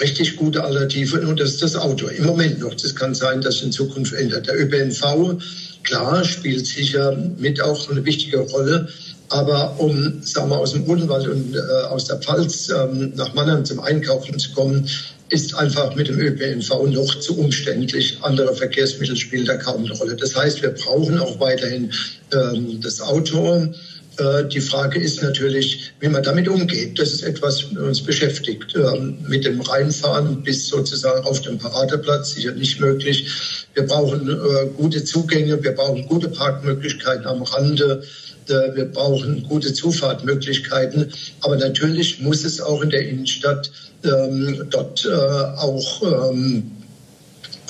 richtig 0.00 0.36
gute 0.36 0.62
Alternative 0.62 1.20
und 1.20 1.38
das 1.38 1.50
ist 1.50 1.62
das 1.62 1.76
Auto. 1.76 2.08
Im 2.08 2.26
Moment 2.26 2.60
noch. 2.60 2.74
Das 2.74 2.94
kann 2.94 3.14
sein, 3.14 3.40
dass 3.40 3.62
in 3.62 3.72
Zukunft 3.72 4.12
ändert. 4.12 4.46
Der 4.46 4.58
ÖPNV, 4.58 5.36
klar, 5.82 6.24
spielt 6.24 6.66
sicher 6.66 7.16
mit 7.38 7.60
auch 7.60 7.90
eine 7.90 8.04
wichtige 8.04 8.38
Rolle. 8.38 8.88
Aber 9.28 9.78
um, 9.78 10.20
sagen 10.22 10.50
wir, 10.50 10.58
aus 10.58 10.72
dem 10.72 10.88
Odenwald 10.88 11.28
und 11.28 11.54
äh, 11.54 11.60
aus 11.88 12.06
der 12.06 12.16
Pfalz 12.16 12.68
ähm, 12.68 13.12
nach 13.14 13.32
Mannheim 13.32 13.64
zum 13.64 13.78
Einkaufen 13.78 14.36
zu 14.38 14.50
kommen, 14.50 14.88
ist 15.28 15.54
einfach 15.54 15.94
mit 15.94 16.08
dem 16.08 16.18
ÖPNV 16.18 16.86
noch 16.88 17.14
zu 17.20 17.38
umständlich. 17.38 18.18
Andere 18.22 18.54
Verkehrsmittel 18.54 19.16
spielen 19.16 19.46
da 19.46 19.56
kaum 19.56 19.84
eine 19.84 19.94
Rolle. 19.94 20.16
Das 20.16 20.34
heißt, 20.34 20.60
wir 20.62 20.70
brauchen 20.70 21.18
auch 21.18 21.38
weiterhin 21.38 21.92
ähm, 22.32 22.80
das 22.80 23.00
Auto. 23.00 23.68
Äh, 24.18 24.44
die 24.48 24.60
Frage 24.60 25.00
ist 25.00 25.22
natürlich, 25.22 25.92
wie 26.00 26.08
man 26.08 26.22
damit 26.22 26.48
umgeht. 26.48 26.98
Das 26.98 27.12
ist 27.12 27.22
etwas, 27.22 27.64
was 27.72 27.82
uns 27.82 28.02
beschäftigt. 28.02 28.74
Ähm, 28.74 29.18
mit 29.26 29.44
dem 29.44 29.60
Reinfahren 29.60 30.42
bis 30.42 30.68
sozusagen 30.68 31.24
auf 31.24 31.40
dem 31.40 31.58
Paradeplatz 31.58 32.34
sicher 32.34 32.52
nicht 32.52 32.80
möglich. 32.80 33.26
Wir 33.74 33.84
brauchen 33.84 34.28
äh, 34.28 34.66
gute 34.76 35.04
Zugänge, 35.04 35.62
wir 35.62 35.72
brauchen 35.72 36.06
gute 36.06 36.28
Parkmöglichkeiten 36.28 37.26
am 37.26 37.42
Rande. 37.42 38.02
Äh, 38.48 38.74
wir 38.74 38.86
brauchen 38.86 39.44
gute 39.48 39.72
Zufahrtmöglichkeiten. 39.72 41.12
Aber 41.40 41.56
natürlich 41.56 42.20
muss 42.20 42.44
es 42.44 42.60
auch 42.60 42.82
in 42.82 42.90
der 42.90 43.08
Innenstadt 43.08 43.70
ähm, 44.02 44.66
dort 44.70 45.06
auch 45.06 46.30
ähm, 46.30 46.70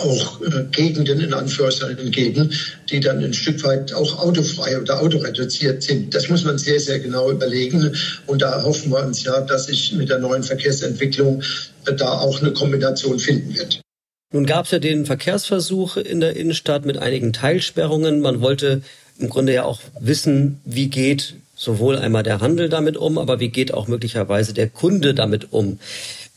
auch 0.01 0.41
äh, 0.41 0.65
Gegenden 0.71 1.21
in 1.21 1.33
Anführungszeichen 1.33 2.11
geben, 2.11 2.53
die 2.91 3.01
dann 3.01 3.23
ein 3.23 3.35
Stück 3.35 3.63
weit 3.65 3.93
auch 3.93 4.19
autofrei 4.19 4.81
oder 4.81 5.01
autoreduziert 5.01 5.83
sind. 5.83 6.15
Das 6.15 6.29
muss 6.29 6.45
man 6.45 6.59
sehr, 6.59 6.81
sehr 6.81 6.99
genau 6.99 7.31
überlegen. 7.31 7.95
Und 8.27 8.43
da 8.43 8.63
hoffen 8.63 8.91
wir 8.91 9.05
uns 9.05 9.23
ja, 9.25 9.41
dass 9.41 9.67
sich 9.67 9.93
mit 9.93 10.09
der 10.09 10.19
neuen 10.19 10.43
Verkehrsentwicklung 10.43 11.43
äh, 11.87 11.95
da 11.95 12.19
auch 12.19 12.41
eine 12.41 12.53
Kombination 12.53 13.19
finden 13.19 13.55
wird. 13.55 13.81
Nun 14.33 14.47
gab 14.47 14.67
es 14.67 14.71
ja 14.71 14.79
den 14.79 15.07
Verkehrsversuch 15.07 15.97
in 15.97 16.21
der 16.21 16.37
Innenstadt 16.37 16.87
mit 16.87 16.99
einigen 16.99 17.33
Teilsperrungen. 17.33 18.21
Man 18.21 18.41
wollte 18.41 18.83
im 19.19 19.29
Grunde 19.29 19.53
ja 19.53 19.65
auch 19.65 19.81
wissen, 19.99 20.61
wie 20.65 20.89
geht 20.89 21.35
sowohl 21.57 21.99
einmal 21.99 22.23
der 22.23 22.41
Handel 22.41 22.69
damit 22.69 22.97
um, 22.97 23.19
aber 23.19 23.41
wie 23.41 23.49
geht 23.49 23.75
auch 23.75 23.87
möglicherweise 23.89 24.55
der 24.55 24.69
Kunde 24.69 25.15
damit 25.15 25.53
um. 25.53 25.79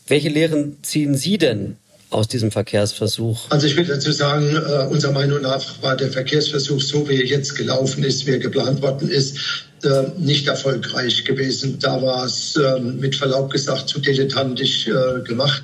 Welche 0.06 0.28
Lehren 0.28 0.76
ziehen 0.82 1.14
Sie 1.14 1.38
denn 1.38 1.76
aus 2.10 2.28
diesem 2.28 2.50
Verkehrsversuch? 2.50 3.50
Also 3.50 3.66
ich 3.66 3.76
will 3.76 3.84
dazu 3.84 4.12
sagen, 4.12 4.56
äh, 4.56 4.86
unserer 4.86 5.12
Meinung 5.12 5.42
nach 5.42 5.62
war 5.82 5.96
der 5.96 6.10
Verkehrsversuch, 6.10 6.80
so 6.80 7.08
wie 7.08 7.16
er 7.16 7.26
jetzt 7.26 7.56
gelaufen 7.56 8.04
ist, 8.04 8.26
wie 8.26 8.32
er 8.32 8.38
geplant 8.38 8.82
worden 8.82 9.08
ist, 9.08 9.38
äh, 9.82 10.04
nicht 10.18 10.46
erfolgreich 10.46 11.24
gewesen. 11.24 11.78
Da 11.78 12.00
war 12.00 12.24
es 12.24 12.56
äh, 12.56 12.80
mit 12.80 13.16
Verlaub 13.16 13.50
gesagt 13.50 13.88
zu 13.88 13.98
dilettantisch 13.98 14.88
äh, 14.88 15.22
gemacht. 15.22 15.62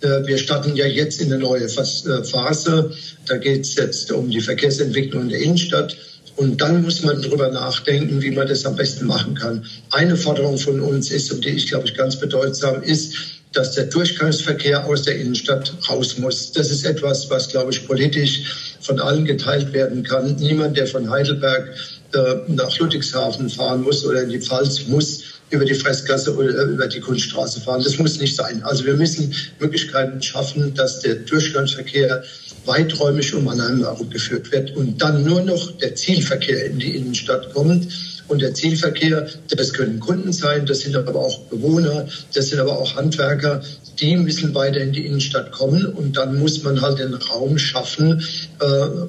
Äh, 0.00 0.26
wir 0.26 0.38
starten 0.38 0.74
ja 0.74 0.86
jetzt 0.86 1.20
in 1.20 1.32
eine 1.32 1.42
neue 1.42 1.64
äh, 1.64 2.24
Phase. 2.24 2.90
Da 3.26 3.36
geht 3.36 3.62
es 3.62 3.74
jetzt 3.74 4.10
um 4.10 4.30
die 4.30 4.40
Verkehrsentwicklung 4.40 5.22
in 5.22 5.28
der 5.28 5.40
Innenstadt. 5.40 5.96
Und 6.36 6.60
dann 6.60 6.82
muss 6.82 7.02
man 7.02 7.20
darüber 7.20 7.50
nachdenken, 7.50 8.22
wie 8.22 8.30
man 8.30 8.48
das 8.48 8.64
am 8.64 8.74
besten 8.74 9.06
machen 9.06 9.34
kann. 9.34 9.66
Eine 9.90 10.16
Forderung 10.16 10.58
von 10.58 10.80
uns 10.80 11.10
ist, 11.10 11.30
und 11.30 11.44
die 11.44 11.50
ich 11.50 11.66
glaube 11.66 11.86
ich 11.86 11.94
ganz 11.94 12.16
bedeutsam 12.16 12.82
ist, 12.82 13.14
dass 13.52 13.72
der 13.72 13.84
Durchgangsverkehr 13.84 14.86
aus 14.86 15.02
der 15.02 15.16
Innenstadt 15.16 15.72
raus 15.88 16.18
muss. 16.18 16.52
Das 16.52 16.70
ist 16.70 16.84
etwas, 16.84 17.28
was, 17.30 17.48
glaube 17.48 17.72
ich, 17.72 17.86
politisch 17.86 18.76
von 18.80 19.00
allen 19.00 19.24
geteilt 19.24 19.72
werden 19.72 20.02
kann. 20.02 20.36
Niemand, 20.36 20.76
der 20.76 20.86
von 20.86 21.10
Heidelberg 21.10 21.74
äh, 22.12 22.34
nach 22.48 22.78
Ludwigshafen 22.78 23.48
fahren 23.48 23.82
muss 23.82 24.04
oder 24.04 24.22
in 24.22 24.30
die 24.30 24.40
Pfalz, 24.40 24.86
muss 24.86 25.22
über 25.50 25.64
die 25.64 25.74
Fressgasse 25.74 26.34
oder 26.34 26.62
über 26.64 26.86
die 26.86 27.00
Kunststraße 27.00 27.60
fahren. 27.60 27.82
Das 27.82 27.98
muss 27.98 28.20
nicht 28.20 28.36
sein. 28.36 28.62
Also 28.62 28.84
wir 28.84 28.94
müssen 28.94 29.34
Möglichkeiten 29.58 30.22
schaffen, 30.22 30.74
dass 30.74 31.00
der 31.00 31.16
Durchgangsverkehr 31.16 32.22
weiträumig 32.66 33.34
um 33.34 33.44
Mannheim 33.44 33.80
herumgeführt 33.80 34.52
wird 34.52 34.76
und 34.76 35.02
dann 35.02 35.24
nur 35.24 35.40
noch 35.42 35.72
der 35.78 35.94
Zielverkehr 35.96 36.66
in 36.66 36.78
die 36.78 36.96
Innenstadt 36.96 37.52
kommt. 37.52 37.88
Und 38.30 38.42
der 38.42 38.54
Zielverkehr, 38.54 39.26
das 39.48 39.72
können 39.72 39.98
Kunden 39.98 40.32
sein, 40.32 40.64
das 40.64 40.80
sind 40.80 40.94
aber 40.94 41.18
auch 41.18 41.40
Bewohner, 41.46 42.06
das 42.32 42.48
sind 42.48 42.60
aber 42.60 42.78
auch 42.78 42.94
Handwerker, 42.94 43.60
die 43.98 44.16
müssen 44.16 44.54
weiter 44.54 44.80
in 44.80 44.92
die 44.92 45.04
Innenstadt 45.04 45.50
kommen 45.50 45.84
und 45.84 46.16
dann 46.16 46.38
muss 46.38 46.62
man 46.62 46.80
halt 46.80 47.00
den 47.00 47.14
Raum 47.14 47.58
schaffen, 47.58 48.22
äh, 48.60 48.64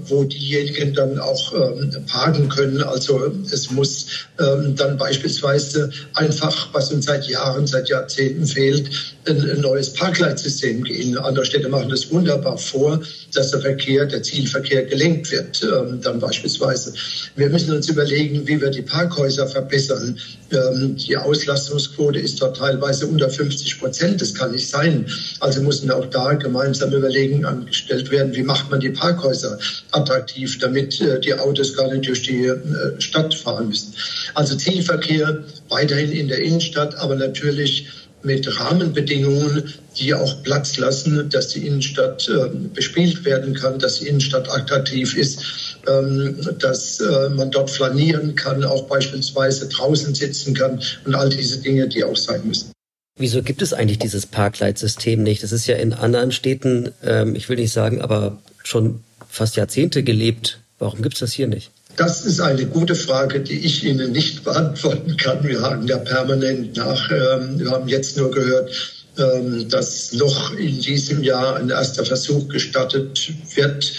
wo 0.06 0.24
diejenigen 0.24 0.94
dann 0.94 1.20
auch 1.20 1.54
ähm, 1.54 1.92
parken 2.08 2.50
können. 2.50 2.82
Also 2.82 3.32
es 3.52 3.72
muss 3.72 4.08
ähm, 4.40 4.76
dann 4.76 4.98
beispielsweise 4.98 5.92
einfach, 6.16 6.74
was 6.74 6.92
uns 6.92 7.06
seit 7.06 7.28
Jahren, 7.28 7.68
seit 7.68 7.90
Jahrzehnten 7.90 8.46
fehlt, 8.46 8.90
ein, 9.28 9.50
ein 9.50 9.62
neues 9.62 9.94
Parkleitsystem 9.94 10.84
gehen. 10.84 11.18
Andere 11.18 11.46
Städte 11.46 11.70
machen 11.70 11.90
das 11.90 12.12
wunderbar 12.12 12.58
vor, 12.58 13.00
dass 13.34 13.52
der 13.52 13.62
Verkehr, 13.62 14.06
der 14.06 14.24
Zielverkehr 14.24 14.84
gelenkt 14.84 15.32
wird, 15.32 15.62
ähm, 15.64 16.02
dann 16.02 16.20
beispielsweise. 16.20 16.94
Wir 17.36 17.50
müssen 17.50 17.74
uns 17.74 17.88
überlegen, 17.88 18.46
wie 18.48 18.60
wir 18.60 18.72
die 18.72 18.82
Parkhäuser 19.12 19.48
verbessern. 19.48 20.18
Ähm, 20.52 20.96
die 20.96 21.18
Auslastungsquote 21.18 22.20
ist 22.20 22.42
dort 22.42 22.58
teilweise 22.58 23.08
unter 23.08 23.30
50 23.30 23.80
Prozent. 23.80 24.22
Das 24.22 24.34
kann 24.34 24.52
nicht 24.52 24.70
sein. 24.70 25.06
Also 25.40 25.62
müssen 25.62 25.92
auch 25.92 26.06
da 26.06 26.34
gemeinsam 26.34 26.94
Überlegungen 26.94 27.46
angestellt 27.46 28.10
werden, 28.12 28.34
wie 28.34 28.44
macht 28.44 28.72
man 28.72 28.80
die 28.80 28.90
Parkhäuser 28.90 29.58
attraktiv, 29.92 30.58
damit 30.60 31.00
äh, 31.02 31.20
die 31.20 31.34
Autos 31.34 31.76
gar 31.76 31.92
nicht 31.92 32.08
durch 32.08 32.24
die 32.24 32.46
äh, 32.46 32.60
Stadt 33.00 33.34
fahren 33.34 33.68
müssen. 33.68 33.94
Also 34.34 34.56
Zielverkehr 34.56 35.44
weiterhin 35.70 36.12
in 36.12 36.28
der 36.28 36.40
Innenstadt, 36.40 36.96
aber 36.96 37.16
natürlich 37.16 37.88
mit 38.24 38.60
Rahmenbedingungen, 38.60 39.74
die 40.02 40.14
auch 40.14 40.42
Platz 40.44 40.78
lassen, 40.78 41.30
dass 41.30 41.50
die 41.50 41.66
Innenstadt 41.68 42.28
äh, 42.28 42.50
bespielt 42.74 43.24
werden 43.24 43.54
kann, 43.54 43.80
dass 43.80 44.00
die 44.00 44.08
Innenstadt 44.08 44.50
attraktiv 44.50 45.16
ist, 45.16 45.78
ähm, 45.88 46.36
dass 46.60 47.00
äh, 47.00 47.30
man 47.30 47.52
dort 47.52 47.70
flanieren 47.70 48.36
kann, 48.36 48.64
auch 48.64 48.88
beispielsweise 48.88 49.70
draußen 49.70 50.16
sitzen 50.16 50.54
kann 50.54 50.82
und 51.06 51.16
all 51.16 51.30
diese 51.30 51.60
Dinge, 51.60 51.88
die 51.88 52.04
auch 52.04 52.18
sein 52.18 52.42
müssen. 52.46 52.72
Wieso 53.20 53.44
gibt 53.44 53.62
es 53.62 53.74
eigentlich 53.74 54.00
dieses 54.00 54.26
Parkleitsystem 54.26 55.22
nicht? 55.22 55.44
Das 55.44 55.52
ist 55.52 55.68
ja 55.68 55.76
in 55.76 55.94
anderen 55.94 56.32
Städten, 56.32 56.92
ähm, 57.04 57.36
ich 57.36 57.50
will 57.50 57.58
nicht 57.58 57.74
sagen, 57.74 58.02
aber 58.02 58.40
schon 58.64 59.02
fast 59.30 59.56
Jahrzehnte 59.56 60.04
gelebt. 60.04 60.60
Warum 60.80 61.02
gibt 61.02 61.16
es 61.16 61.20
das 61.20 61.32
hier 61.32 61.48
nicht? 61.48 61.72
Das 61.98 62.26
ist 62.26 62.40
eine 62.40 62.66
gute 62.66 62.96
Frage, 62.96 63.42
die 63.42 63.60
ich 63.60 63.84
Ihnen 63.84 64.12
nicht 64.12 64.44
beantworten 64.44 65.18
kann. 65.18 65.44
Wir 65.44 65.62
haken 65.62 65.88
da 65.88 65.98
permanent 65.98 66.76
nach. 66.78 67.12
Ähm, 67.12 67.60
wir 67.60 67.70
haben 67.70 67.88
jetzt 67.88 68.18
nur 68.18 68.32
gehört, 68.32 68.72
ähm, 69.18 69.68
dass 69.70 70.14
noch 70.14 70.54
in 70.54 70.80
diesem 70.80 71.24
Jahr 71.24 71.58
ein 71.58 71.70
erster 71.70 72.06
Versuch 72.06 72.48
gestattet 72.48 73.34
wird, 73.56 73.94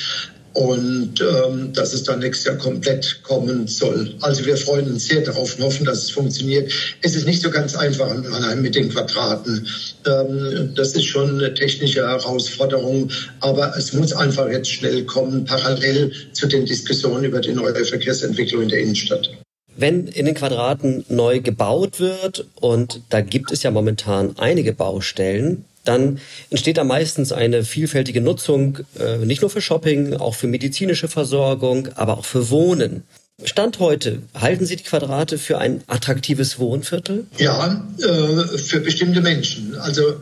und 0.55 1.20
ähm, 1.20 1.72
dass 1.72 1.94
es 1.94 2.05
dann 2.05 2.18
nächstes 2.20 2.46
Jahr 2.46 2.57
komplett 2.57 3.22
kommen 3.22 3.66
soll. 3.66 4.14
Also 4.20 4.44
wir 4.44 4.57
freuen 4.57 4.90
uns 4.90 5.07
sehr 5.07 5.22
darauf 5.22 5.57
und 5.57 5.64
hoffen, 5.64 5.87
dass 5.87 6.05
es 6.05 6.11
funktioniert. 6.11 6.72
Es 7.01 7.14
ist 7.14 7.27
nicht 7.27 7.42
so 7.42 7.51
ganz 7.51 7.75
einfach 7.75 8.11
in 8.11 8.29
Mannheim 8.29 8.62
mit 8.62 8.75
den 8.75 8.90
Quadraten. 8.90 9.66
Ähm, 10.07 10.72
das 10.75 10.94
ist 10.94 11.05
schon 11.05 11.37
eine 11.37 11.55
technische 11.55 12.07
Herausforderung, 12.07 13.11
aber 13.40 13.75
es 13.77 13.92
muss 13.92 14.12
einfach 14.12 14.48
jetzt 14.48 14.70
schnell 14.70 15.05
kommen, 15.05 15.44
parallel 15.44 16.12
zu 16.33 16.46
den 16.46 16.66
Diskussionen 16.66 17.25
über 17.25 17.40
die 17.40 17.53
neue 17.53 17.85
Verkehrsentwicklung 17.85 18.62
in 18.62 18.68
der 18.68 18.81
Innenstadt. 18.81 19.31
Wenn 19.77 20.07
in 20.07 20.27
den 20.27 20.35
Quadraten 20.35 21.05
neu 21.09 21.41
gebaut 21.41 22.01
wird, 22.01 22.47
und 22.61 23.01
da 23.09 23.21
gibt 23.21 23.53
es 23.53 23.63
ja 23.63 23.71
momentan 23.71 24.37
einige 24.39 24.73
Baustellen, 24.73 25.65
dann 25.85 26.21
entsteht 26.51 26.77
da 26.77 26.85
meistens 26.85 27.33
eine 27.33 27.65
vielfältige 27.65 28.21
Nutzung, 28.21 28.79
äh, 28.99 29.19
nicht 29.19 29.41
nur 29.41 29.51
für 29.51 29.61
Shopping, 29.61 30.15
auch 30.15 30.35
für 30.35 30.47
medizinische 30.47 31.09
Versorgung, 31.09 31.89
aber 31.97 32.19
auch 32.19 32.25
für 32.25 32.51
Wohnen. 32.51 33.03
Stand 33.45 33.81
heute, 33.81 34.19
halten 34.35 34.67
Sie 34.67 34.77
die 34.77 34.85
Quadrate 34.85 35.37
für 35.37 35.59
ein 35.59 35.83
attraktives 35.89 36.59
Wohnviertel? 36.61 37.27
Ja, 37.39 37.85
äh, 37.99 38.59
für 38.59 38.81
bestimmte 38.81 39.21
Menschen. 39.21 39.75
Also 39.77 40.15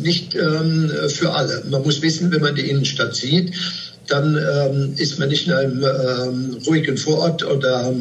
nicht 0.00 0.34
ähm, 0.34 0.90
für 1.08 1.32
alle. 1.32 1.64
Man 1.68 1.82
muss 1.82 2.00
wissen, 2.00 2.32
wenn 2.32 2.40
man 2.40 2.54
die 2.54 2.70
Innenstadt 2.70 3.14
sieht, 3.14 3.52
dann 4.08 4.36
ähm, 4.36 4.94
ist 4.96 5.18
man 5.18 5.28
nicht 5.28 5.46
in 5.46 5.52
einem 5.52 5.82
ähm, 5.82 6.58
ruhigen 6.66 6.96
Vorort 6.96 7.44
oder 7.44 7.92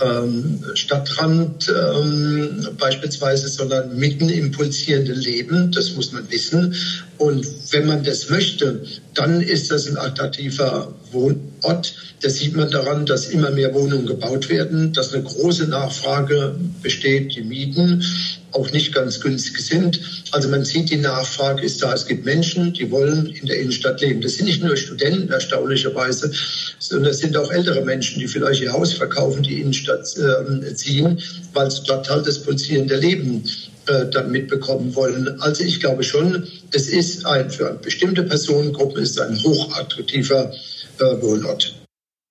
ähm, 0.00 0.64
Stadtrand 0.74 1.68
ähm, 1.68 2.68
beispielsweise, 2.78 3.48
sondern 3.48 3.96
mitten 3.96 4.28
im 4.28 4.50
pulsierenden 4.50 5.16
Leben. 5.16 5.72
Das 5.72 5.94
muss 5.94 6.12
man 6.12 6.30
wissen. 6.30 6.74
Und 7.18 7.46
wenn 7.70 7.86
man 7.86 8.02
das 8.02 8.30
möchte, 8.30 8.82
dann 9.14 9.40
ist 9.40 9.70
das 9.70 9.86
ein 9.86 9.98
attraktiver 9.98 10.94
Wohnort. 11.12 11.94
Das 12.22 12.36
sieht 12.36 12.54
man 12.56 12.70
daran, 12.70 13.06
dass 13.06 13.28
immer 13.28 13.50
mehr 13.50 13.74
Wohnungen 13.74 14.06
gebaut 14.06 14.48
werden, 14.48 14.92
dass 14.92 15.12
eine 15.12 15.22
große 15.22 15.66
Nachfrage 15.66 16.54
besteht, 16.82 17.34
die 17.34 17.42
Mieten 17.42 18.04
auch 18.52 18.70
nicht 18.72 18.92
ganz 18.92 19.20
günstig 19.20 19.60
sind. 19.60 20.00
Also 20.32 20.48
man 20.48 20.64
sieht, 20.64 20.90
die 20.90 20.96
Nachfrage 20.96 21.62
ist 21.62 21.82
da. 21.82 21.92
Es 21.92 22.06
gibt 22.06 22.24
Menschen, 22.24 22.72
die 22.72 22.90
wollen 22.90 23.26
in 23.26 23.46
der 23.46 23.60
Innenstadt 23.60 24.00
leben. 24.00 24.20
Das 24.20 24.34
sind 24.34 24.46
nicht 24.46 24.62
nur 24.62 24.76
Studenten, 24.76 25.30
erstaunlicherweise, 25.30 26.32
sondern 26.78 27.10
es 27.10 27.18
sind 27.18 27.36
auch 27.36 27.50
ältere 27.50 27.84
Menschen, 27.84 28.20
die 28.20 28.28
vielleicht 28.28 28.62
ihr 28.62 28.72
Haus 28.72 28.92
verkaufen, 28.92 29.42
die 29.42 29.60
Innenstadt 29.60 29.89
ziehen, 30.02 31.20
weil 31.52 31.70
sie 31.70 31.82
dort 31.86 32.08
halt 32.10 32.26
das 32.26 32.42
pulsierende 32.42 32.96
Leben 32.96 33.44
äh, 33.86 34.06
dann 34.10 34.30
mitbekommen 34.30 34.94
wollen. 34.94 35.40
Also 35.40 35.64
ich 35.64 35.80
glaube 35.80 36.04
schon, 36.04 36.46
es 36.72 36.88
ist 36.88 37.26
ein, 37.26 37.50
für 37.50 37.68
eine 37.68 37.78
bestimmte 37.78 38.22
Personengruppe 38.22 39.00
ist 39.00 39.20
ein 39.20 39.42
hochattraktiver 39.42 40.52
äh, 40.98 41.22
Wohnort. 41.22 41.74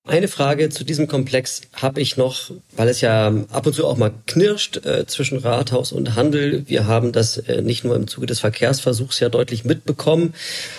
Eine 0.08 0.28
Frage 0.28 0.70
zu 0.70 0.82
diesem 0.82 1.06
Komplex 1.06 1.60
habe 1.74 2.00
ich 2.00 2.16
noch, 2.16 2.50
weil 2.74 2.88
es 2.88 3.02
ja 3.02 3.26
ab 3.50 3.66
und 3.66 3.74
zu 3.74 3.86
auch 3.86 3.98
mal 3.98 4.12
knirscht 4.26 4.84
äh, 4.86 5.06
zwischen 5.06 5.38
Rathaus 5.38 5.92
und 5.92 6.16
Handel. 6.16 6.64
Wir 6.66 6.86
haben 6.86 7.12
das 7.12 7.36
äh, 7.36 7.60
nicht 7.60 7.84
nur 7.84 7.96
im 7.96 8.08
Zuge 8.08 8.26
des 8.26 8.40
Verkehrsversuchs 8.40 9.20
ja 9.20 9.28
deutlich 9.28 9.64
mitbekommen 9.64 10.34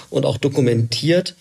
und 0.10 0.26
auch 0.26 0.38
dokumentiert. 0.38 1.36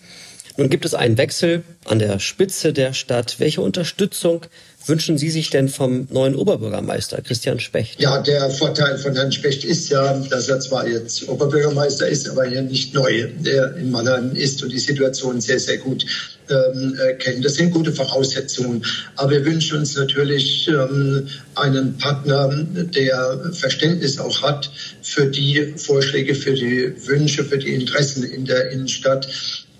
Nun 0.57 0.69
gibt 0.69 0.85
es 0.85 0.93
einen 0.93 1.17
Wechsel 1.17 1.63
an 1.85 1.99
der 1.99 2.19
Spitze 2.19 2.71
der 2.71 2.93
Stadt. 2.93 3.39
Welche 3.39 3.61
Unterstützung 3.61 4.45
wünschen 4.85 5.17
Sie 5.17 5.29
sich 5.29 5.49
denn 5.49 5.69
vom 5.69 6.07
neuen 6.11 6.35
Oberbürgermeister 6.35 7.21
Christian 7.21 7.59
Specht? 7.59 7.99
Ja, 7.99 8.21
der 8.21 8.49
Vorteil 8.49 8.97
von 8.97 9.15
Herrn 9.15 9.31
Specht 9.31 9.63
ist 9.63 9.89
ja, 9.89 10.13
dass 10.29 10.49
er 10.49 10.59
zwar 10.59 10.87
jetzt 10.87 11.27
Oberbürgermeister 11.27 12.07
ist, 12.07 12.29
aber 12.29 12.47
ja 12.47 12.61
nicht 12.61 12.93
neu 12.93 13.29
der 13.39 13.75
in 13.75 13.91
Mannheim 13.91 14.35
ist 14.35 14.61
und 14.63 14.71
die 14.71 14.79
Situation 14.79 15.41
sehr, 15.41 15.59
sehr 15.59 15.77
gut 15.77 16.05
ähm, 16.49 16.97
kennt. 17.19 17.45
Das 17.45 17.55
sind 17.55 17.71
gute 17.71 17.91
Voraussetzungen. 17.91 18.83
Aber 19.15 19.31
wir 19.31 19.45
wünschen 19.45 19.79
uns 19.79 19.95
natürlich 19.95 20.67
ähm, 20.67 21.27
einen 21.55 21.97
Partner, 21.97 22.49
der 22.73 23.51
Verständnis 23.53 24.19
auch 24.19 24.41
hat 24.41 24.69
für 25.01 25.27
die 25.27 25.73
Vorschläge, 25.77 26.35
für 26.35 26.53
die 26.53 26.93
Wünsche, 27.07 27.43
für 27.43 27.57
die 27.57 27.73
Interessen 27.73 28.23
in 28.23 28.45
der 28.45 28.71
Innenstadt 28.71 29.27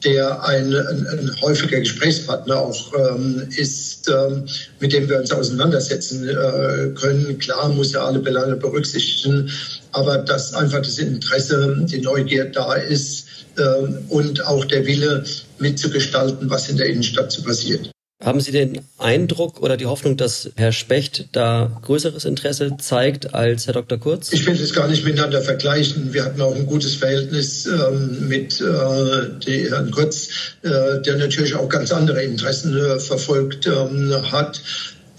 der 0.03 0.43
ein, 0.43 0.73
ein, 0.73 1.07
ein 1.07 1.41
häufiger 1.41 1.79
Gesprächspartner 1.79 2.59
auch 2.59 2.93
ähm, 2.93 3.47
ist, 3.55 4.09
ähm, 4.09 4.45
mit 4.79 4.93
dem 4.93 5.07
wir 5.09 5.19
uns 5.19 5.31
auseinandersetzen 5.31 6.27
äh, 6.27 6.89
können. 6.99 7.37
Klar 7.39 7.69
muss 7.69 7.93
er 7.93 8.03
alle 8.03 8.19
Belange 8.19 8.55
berücksichtigen, 8.55 9.49
aber 9.91 10.19
dass 10.19 10.53
einfach 10.53 10.79
das 10.79 10.97
Interesse, 10.97 11.85
die 11.89 12.01
Neugier 12.01 12.45
da 12.45 12.73
ist 12.73 13.25
äh, 13.57 13.63
und 14.09 14.45
auch 14.45 14.65
der 14.65 14.85
Wille 14.85 15.23
mitzugestalten, 15.59 16.49
was 16.49 16.69
in 16.69 16.77
der 16.77 16.87
Innenstadt 16.87 17.31
so 17.31 17.43
passiert. 17.43 17.91
Haben 18.23 18.39
Sie 18.39 18.51
den 18.51 18.81
Eindruck 18.99 19.61
oder 19.61 19.77
die 19.77 19.87
Hoffnung, 19.87 20.15
dass 20.15 20.51
Herr 20.55 20.71
Specht 20.71 21.29
da 21.31 21.79
größeres 21.81 22.25
Interesse 22.25 22.77
zeigt 22.79 23.33
als 23.33 23.65
Herr 23.65 23.73
Dr. 23.73 23.97
Kurz? 23.97 24.31
Ich 24.31 24.45
will 24.45 24.55
das 24.55 24.73
gar 24.73 24.87
nicht 24.87 25.03
miteinander 25.03 25.41
vergleichen. 25.41 26.13
Wir 26.13 26.25
hatten 26.25 26.39
auch 26.39 26.55
ein 26.55 26.67
gutes 26.67 26.95
Verhältnis 26.95 27.65
ähm, 27.65 28.27
mit 28.27 28.61
äh, 28.61 29.69
Herrn 29.69 29.89
Kurz, 29.89 30.29
äh, 30.61 31.01
der 31.01 31.17
natürlich 31.17 31.55
auch 31.55 31.67
ganz 31.67 31.91
andere 31.91 32.21
Interessen 32.21 32.77
äh, 32.77 32.99
verfolgt 32.99 33.65
ähm, 33.65 34.13
hat. 34.31 34.61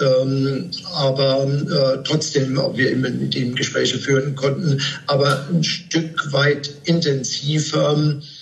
Ähm, 0.01 0.71
aber 0.95 1.45
äh, 1.45 2.03
trotzdem 2.05 2.57
auch 2.59 2.77
wir 2.77 2.95
mit 2.97 3.35
ihm 3.35 3.55
Gespräche 3.57 3.99
führen 3.99 4.37
konnten, 4.37 4.81
aber 5.07 5.49
ein 5.53 5.65
Stück 5.65 6.33
weit 6.33 6.71
intensiver 6.85 7.97
äh, 7.99 8.42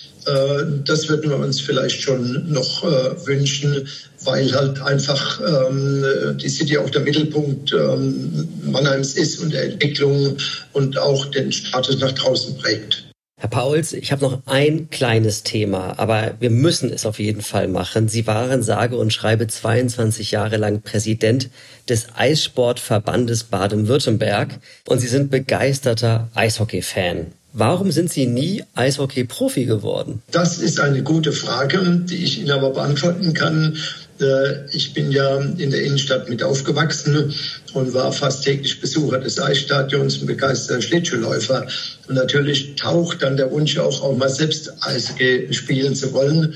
das 0.85 1.09
würden 1.09 1.29
wir 1.29 1.37
uns 1.37 1.59
vielleicht 1.59 2.01
schon 2.01 2.51
noch 2.51 2.83
äh, 2.83 3.25
wünschen, 3.25 3.87
weil 4.23 4.53
halt 4.53 4.81
einfach 4.81 5.39
ähm, 5.41 6.37
die 6.37 6.49
City 6.49 6.77
auch 6.77 6.89
der 6.89 7.01
Mittelpunkt 7.01 7.73
ähm, 7.73 8.47
Mannheims 8.63 9.13
ist 9.15 9.39
und 9.39 9.53
der 9.53 9.63
Entwicklung 9.65 10.37
und 10.73 10.97
auch 10.97 11.25
den 11.27 11.51
Status 11.51 11.99
nach 11.99 12.11
draußen 12.11 12.57
prägt. 12.57 13.05
Herr 13.41 13.49
Pauls, 13.49 13.93
ich 13.93 14.11
habe 14.11 14.21
noch 14.21 14.43
ein 14.45 14.91
kleines 14.91 15.41
Thema, 15.41 15.97
aber 15.97 16.35
wir 16.39 16.51
müssen 16.51 16.93
es 16.93 17.07
auf 17.07 17.17
jeden 17.17 17.41
Fall 17.41 17.67
machen. 17.67 18.07
Sie 18.07 18.27
waren 18.27 18.61
sage 18.61 18.95
und 18.97 19.11
schreibe 19.11 19.47
22 19.47 20.29
Jahre 20.29 20.57
lang 20.57 20.83
Präsident 20.83 21.49
des 21.89 22.05
Eissportverbandes 22.15 23.45
Baden-Württemberg 23.45 24.59
und 24.87 24.99
Sie 24.99 25.07
sind 25.07 25.31
begeisterter 25.31 26.29
Eishockey-Fan. 26.35 27.33
Warum 27.53 27.91
sind 27.91 28.09
Sie 28.09 28.27
nie 28.27 28.63
Eishockey-Profi 28.75 29.65
geworden? 29.65 30.21
Das 30.31 30.59
ist 30.59 30.79
eine 30.79 31.03
gute 31.03 31.33
Frage, 31.33 32.01
die 32.05 32.23
ich 32.23 32.39
Ihnen 32.39 32.51
aber 32.51 32.69
beantworten 32.69 33.33
kann. 33.33 33.77
Äh, 34.21 34.69
ich 34.71 34.93
bin 34.93 35.11
ja 35.11 35.37
in 35.37 35.69
der 35.69 35.83
Innenstadt 35.83 36.29
mit 36.29 36.43
aufgewachsen 36.43 37.33
und 37.73 37.93
war 37.93 38.13
fast 38.13 38.45
täglich 38.45 38.79
Besucher 38.79 39.19
des 39.19 39.37
Eisstadions 39.37 40.19
und 40.19 40.27
begeisterter 40.27 40.81
Schlittschuhläufer. 40.81 41.67
Und 42.07 42.15
natürlich 42.15 42.75
taucht 42.77 43.21
dann 43.21 43.35
der 43.35 43.51
Wunsch 43.51 43.77
auch, 43.77 44.01
auch 44.01 44.15
mal 44.15 44.29
selbst 44.29 44.71
Eishockey 44.79 45.51
spielen 45.51 45.93
zu 45.93 46.13
wollen. 46.13 46.53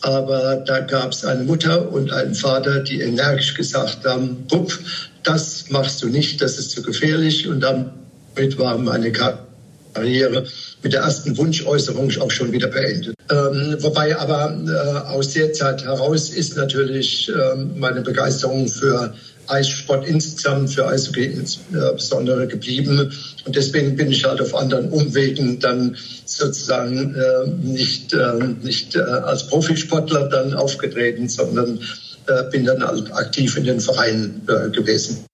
Aber 0.00 0.56
da 0.66 0.80
gab 0.80 1.12
es 1.12 1.24
eine 1.24 1.44
Mutter 1.44 1.92
und 1.92 2.10
einen 2.10 2.34
Vater, 2.34 2.80
die 2.80 3.00
energisch 3.00 3.54
gesagt 3.54 4.04
haben, 4.04 4.44
Pup, 4.48 4.76
das 5.22 5.66
machst 5.70 6.02
du 6.02 6.08
nicht, 6.08 6.42
das 6.42 6.58
ist 6.58 6.72
zu 6.72 6.82
gefährlich. 6.82 7.46
Und 7.46 7.60
damit 7.60 8.58
war 8.58 8.76
meine 8.78 9.12
Karte 9.12 9.51
Karriere 9.92 10.44
mit 10.82 10.92
der 10.92 11.02
ersten 11.02 11.36
Wunschäußerung 11.36 12.10
auch 12.20 12.30
schon 12.30 12.52
wieder 12.52 12.68
beendet. 12.68 13.14
Ähm, 13.30 13.76
wobei 13.80 14.16
aber 14.16 14.56
äh, 14.66 15.08
aus 15.08 15.32
der 15.32 15.52
Zeit 15.52 15.84
heraus 15.84 16.30
ist 16.30 16.56
natürlich 16.56 17.30
äh, 17.30 17.56
meine 17.76 18.02
Begeisterung 18.02 18.68
für 18.68 19.14
Eissport 19.48 20.06
insgesamt, 20.06 20.70
für 20.70 20.86
Eishockey 20.86 21.24
insbesondere 21.24 22.46
geblieben. 22.46 23.12
Und 23.44 23.56
deswegen 23.56 23.96
bin 23.96 24.10
ich 24.10 24.24
halt 24.24 24.40
auf 24.40 24.54
anderen 24.54 24.88
Umwegen 24.90 25.58
dann 25.58 25.96
sozusagen 26.24 27.14
äh, 27.14 27.48
nicht, 27.62 28.12
äh, 28.14 28.32
nicht 28.62 28.94
äh, 28.94 29.00
als 29.00 29.46
Profisportler 29.46 30.28
dann 30.28 30.54
aufgetreten, 30.54 31.28
sondern 31.28 31.80
äh, 32.26 32.44
bin 32.50 32.64
dann 32.64 32.86
halt 32.86 33.12
aktiv 33.12 33.56
in 33.56 33.64
den 33.64 33.80
Vereinen 33.80 34.46
gewesen. 34.72 35.24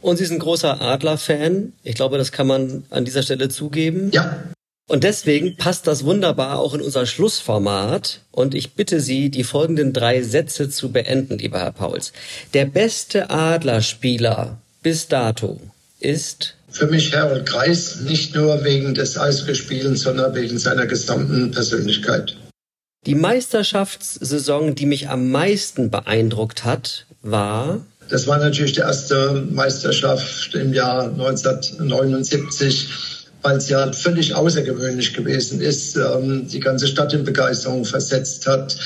Und 0.00 0.16
Sie 0.16 0.24
sind 0.24 0.38
großer 0.38 0.80
Adler-Fan. 0.80 1.72
Ich 1.82 1.94
glaube, 1.94 2.18
das 2.18 2.32
kann 2.32 2.46
man 2.46 2.84
an 2.90 3.04
dieser 3.04 3.22
Stelle 3.22 3.48
zugeben. 3.48 4.10
Ja. 4.12 4.42
Und 4.88 5.04
deswegen 5.04 5.56
passt 5.56 5.86
das 5.86 6.04
wunderbar 6.04 6.58
auch 6.58 6.74
in 6.74 6.80
unser 6.80 7.06
Schlussformat. 7.06 8.20
Und 8.32 8.54
ich 8.54 8.74
bitte 8.74 9.00
Sie, 9.00 9.30
die 9.30 9.44
folgenden 9.44 9.92
drei 9.92 10.22
Sätze 10.22 10.68
zu 10.68 10.90
beenden, 10.90 11.38
lieber 11.38 11.60
Herr 11.60 11.72
Pauls. 11.72 12.12
Der 12.54 12.64
beste 12.64 13.30
Adlerspieler 13.30 14.58
bis 14.82 15.06
dato 15.06 15.60
ist 16.00 16.56
für 16.70 16.86
mich 16.86 17.14
Harold 17.14 17.46
Kreis, 17.46 18.00
nicht 18.00 18.34
nur 18.34 18.64
wegen 18.64 18.94
des 18.94 19.18
Eisgespielens, 19.18 20.02
sondern 20.02 20.34
wegen 20.34 20.58
seiner 20.58 20.86
gesamten 20.86 21.50
Persönlichkeit. 21.50 22.36
Die 23.06 23.14
Meisterschaftssaison, 23.14 24.74
die 24.74 24.86
mich 24.86 25.08
am 25.08 25.30
meisten 25.30 25.90
beeindruckt 25.90 26.64
hat, 26.64 27.06
war 27.22 27.80
das 28.10 28.26
war 28.26 28.38
natürlich 28.38 28.72
die 28.72 28.80
erste 28.80 29.46
Meisterschaft 29.50 30.54
im 30.54 30.72
Jahr 30.72 31.04
1979 31.04 32.88
weil 33.42 33.56
es 33.56 33.68
ja 33.68 33.90
völlig 33.92 34.34
außergewöhnlich 34.34 35.14
gewesen 35.14 35.60
ist, 35.60 35.96
ähm, 35.96 36.46
die 36.48 36.60
ganze 36.60 36.86
Stadt 36.86 37.12
in 37.14 37.24
Begeisterung 37.24 37.84
versetzt 37.84 38.46
hat. 38.46 38.76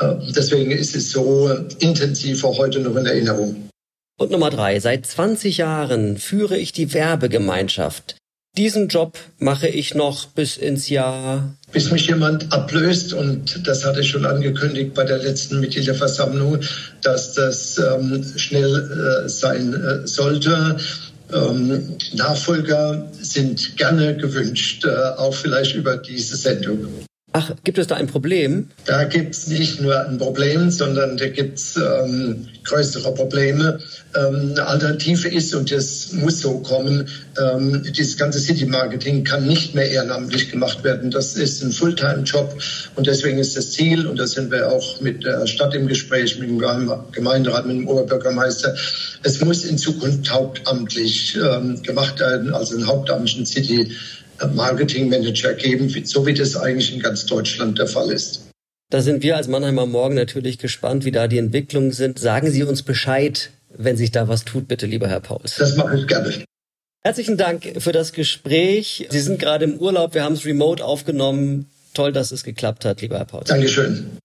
Ähm, 0.00 0.20
deswegen 0.34 0.70
ist 0.70 0.94
es 0.94 1.10
so 1.10 1.50
intensiv 1.80 2.44
auch 2.44 2.58
heute 2.58 2.80
noch 2.80 2.94
in 2.96 3.06
Erinnerung. 3.06 3.68
Und 4.16 4.30
Nummer 4.30 4.50
drei. 4.50 4.78
Seit 4.78 5.06
20 5.06 5.58
Jahren 5.58 6.18
führe 6.18 6.56
ich 6.56 6.72
die 6.72 6.94
Werbegemeinschaft. 6.94 8.16
Diesen 8.56 8.86
Job 8.86 9.18
mache 9.38 9.66
ich 9.66 9.96
noch 9.96 10.26
bis 10.26 10.56
ins 10.56 10.88
Jahr. 10.88 11.54
Bis 11.72 11.90
mich 11.90 12.06
jemand 12.06 12.52
ablöst, 12.52 13.12
und 13.12 13.66
das 13.66 13.84
hatte 13.84 14.00
ich 14.00 14.10
schon 14.10 14.24
angekündigt 14.24 14.94
bei 14.94 15.02
der 15.02 15.18
letzten 15.18 15.58
Mitgliederversammlung, 15.58 16.60
dass 17.02 17.32
das 17.32 17.78
ähm, 17.78 18.24
schnell 18.36 19.24
äh, 19.24 19.28
sein 19.28 19.74
äh, 19.74 20.06
sollte. 20.06 20.76
Ähm, 21.32 21.96
Nachfolger 22.12 23.10
sind 23.20 23.76
gerne 23.76 24.16
gewünscht, 24.16 24.84
äh, 24.84 25.18
auch 25.18 25.34
vielleicht 25.34 25.74
über 25.74 25.96
diese 25.96 26.36
Sendung. 26.36 26.86
Ach, 27.36 27.50
gibt 27.64 27.78
es 27.78 27.88
da 27.88 27.96
ein 27.96 28.06
Problem? 28.06 28.68
Da 28.84 29.02
gibt 29.02 29.34
es 29.34 29.48
nicht 29.48 29.80
nur 29.80 30.06
ein 30.06 30.18
Problem, 30.18 30.70
sondern 30.70 31.16
da 31.16 31.26
gibt 31.26 31.58
es 31.58 31.76
ähm, 31.76 32.46
größere 32.62 33.12
Probleme. 33.12 33.80
Ähm, 34.14 34.52
eine 34.52 34.64
Alternative 34.64 35.26
ist, 35.26 35.52
und 35.52 35.72
das 35.72 36.12
muss 36.12 36.38
so 36.38 36.60
kommen, 36.60 37.08
ähm, 37.36 37.82
dieses 37.90 38.16
ganze 38.16 38.38
City-Marketing 38.38 39.24
kann 39.24 39.48
nicht 39.48 39.74
mehr 39.74 39.90
ehrenamtlich 39.90 40.52
gemacht 40.52 40.84
werden. 40.84 41.10
Das 41.10 41.34
ist 41.34 41.60
ein 41.64 41.72
Fulltime-Job 41.72 42.56
und 42.94 43.08
deswegen 43.08 43.38
ist 43.38 43.56
das 43.56 43.72
Ziel, 43.72 44.06
und 44.06 44.16
da 44.20 44.28
sind 44.28 44.52
wir 44.52 44.70
auch 44.70 45.00
mit 45.00 45.24
der 45.24 45.44
Stadt 45.48 45.74
im 45.74 45.88
Gespräch, 45.88 46.38
mit 46.38 46.48
dem 46.48 46.62
Gemeinderat, 47.10 47.66
mit 47.66 47.78
dem 47.78 47.88
Oberbürgermeister, 47.88 48.76
es 49.24 49.40
muss 49.40 49.64
in 49.64 49.76
Zukunft 49.76 50.30
hauptamtlich 50.30 51.36
ähm, 51.36 51.82
gemacht 51.82 52.20
werden, 52.20 52.54
also 52.54 52.76
einen 52.76 52.86
hauptamtlichen 52.86 53.44
City 53.44 53.90
Marketingmanager 54.54 55.54
geben, 55.54 55.88
so 56.04 56.26
wie 56.26 56.34
das 56.34 56.56
eigentlich 56.56 56.92
in 56.94 57.00
ganz 57.00 57.26
Deutschland 57.26 57.78
der 57.78 57.86
Fall 57.86 58.10
ist. 58.10 58.42
Da 58.90 59.00
sind 59.00 59.22
wir 59.22 59.36
als 59.36 59.48
Mannheimer 59.48 59.86
Morgen 59.86 60.14
natürlich 60.14 60.58
gespannt, 60.58 61.04
wie 61.04 61.10
da 61.10 61.26
die 61.26 61.38
Entwicklungen 61.38 61.92
sind. 61.92 62.18
Sagen 62.18 62.50
Sie 62.50 62.62
uns 62.62 62.82
Bescheid, 62.82 63.50
wenn 63.76 63.96
sich 63.96 64.10
da 64.12 64.28
was 64.28 64.44
tut, 64.44 64.68
bitte, 64.68 64.86
lieber 64.86 65.08
Herr 65.08 65.20
Pauls. 65.20 65.56
Das 65.56 65.76
mache 65.76 65.98
ich 65.98 66.06
gerne. 66.06 66.32
Herzlichen 67.02 67.36
Dank 67.36 67.74
für 67.78 67.92
das 67.92 68.12
Gespräch. 68.12 69.06
Sie 69.10 69.20
sind 69.20 69.38
gerade 69.38 69.64
im 69.64 69.78
Urlaub, 69.78 70.14
wir 70.14 70.24
haben 70.24 70.34
es 70.34 70.44
remote 70.44 70.84
aufgenommen. 70.84 71.66
Toll, 71.92 72.12
dass 72.12 72.32
es 72.32 72.44
geklappt 72.44 72.84
hat, 72.84 73.02
lieber 73.02 73.18
Herr 73.18 73.26
Pauls. 73.26 73.48
Dankeschön. 73.48 74.18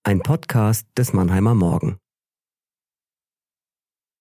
Ein 0.01 0.21
Podcast 0.23 0.88
des 0.97 1.13
Mannheimer 1.13 1.53
Morgen. 1.53 1.99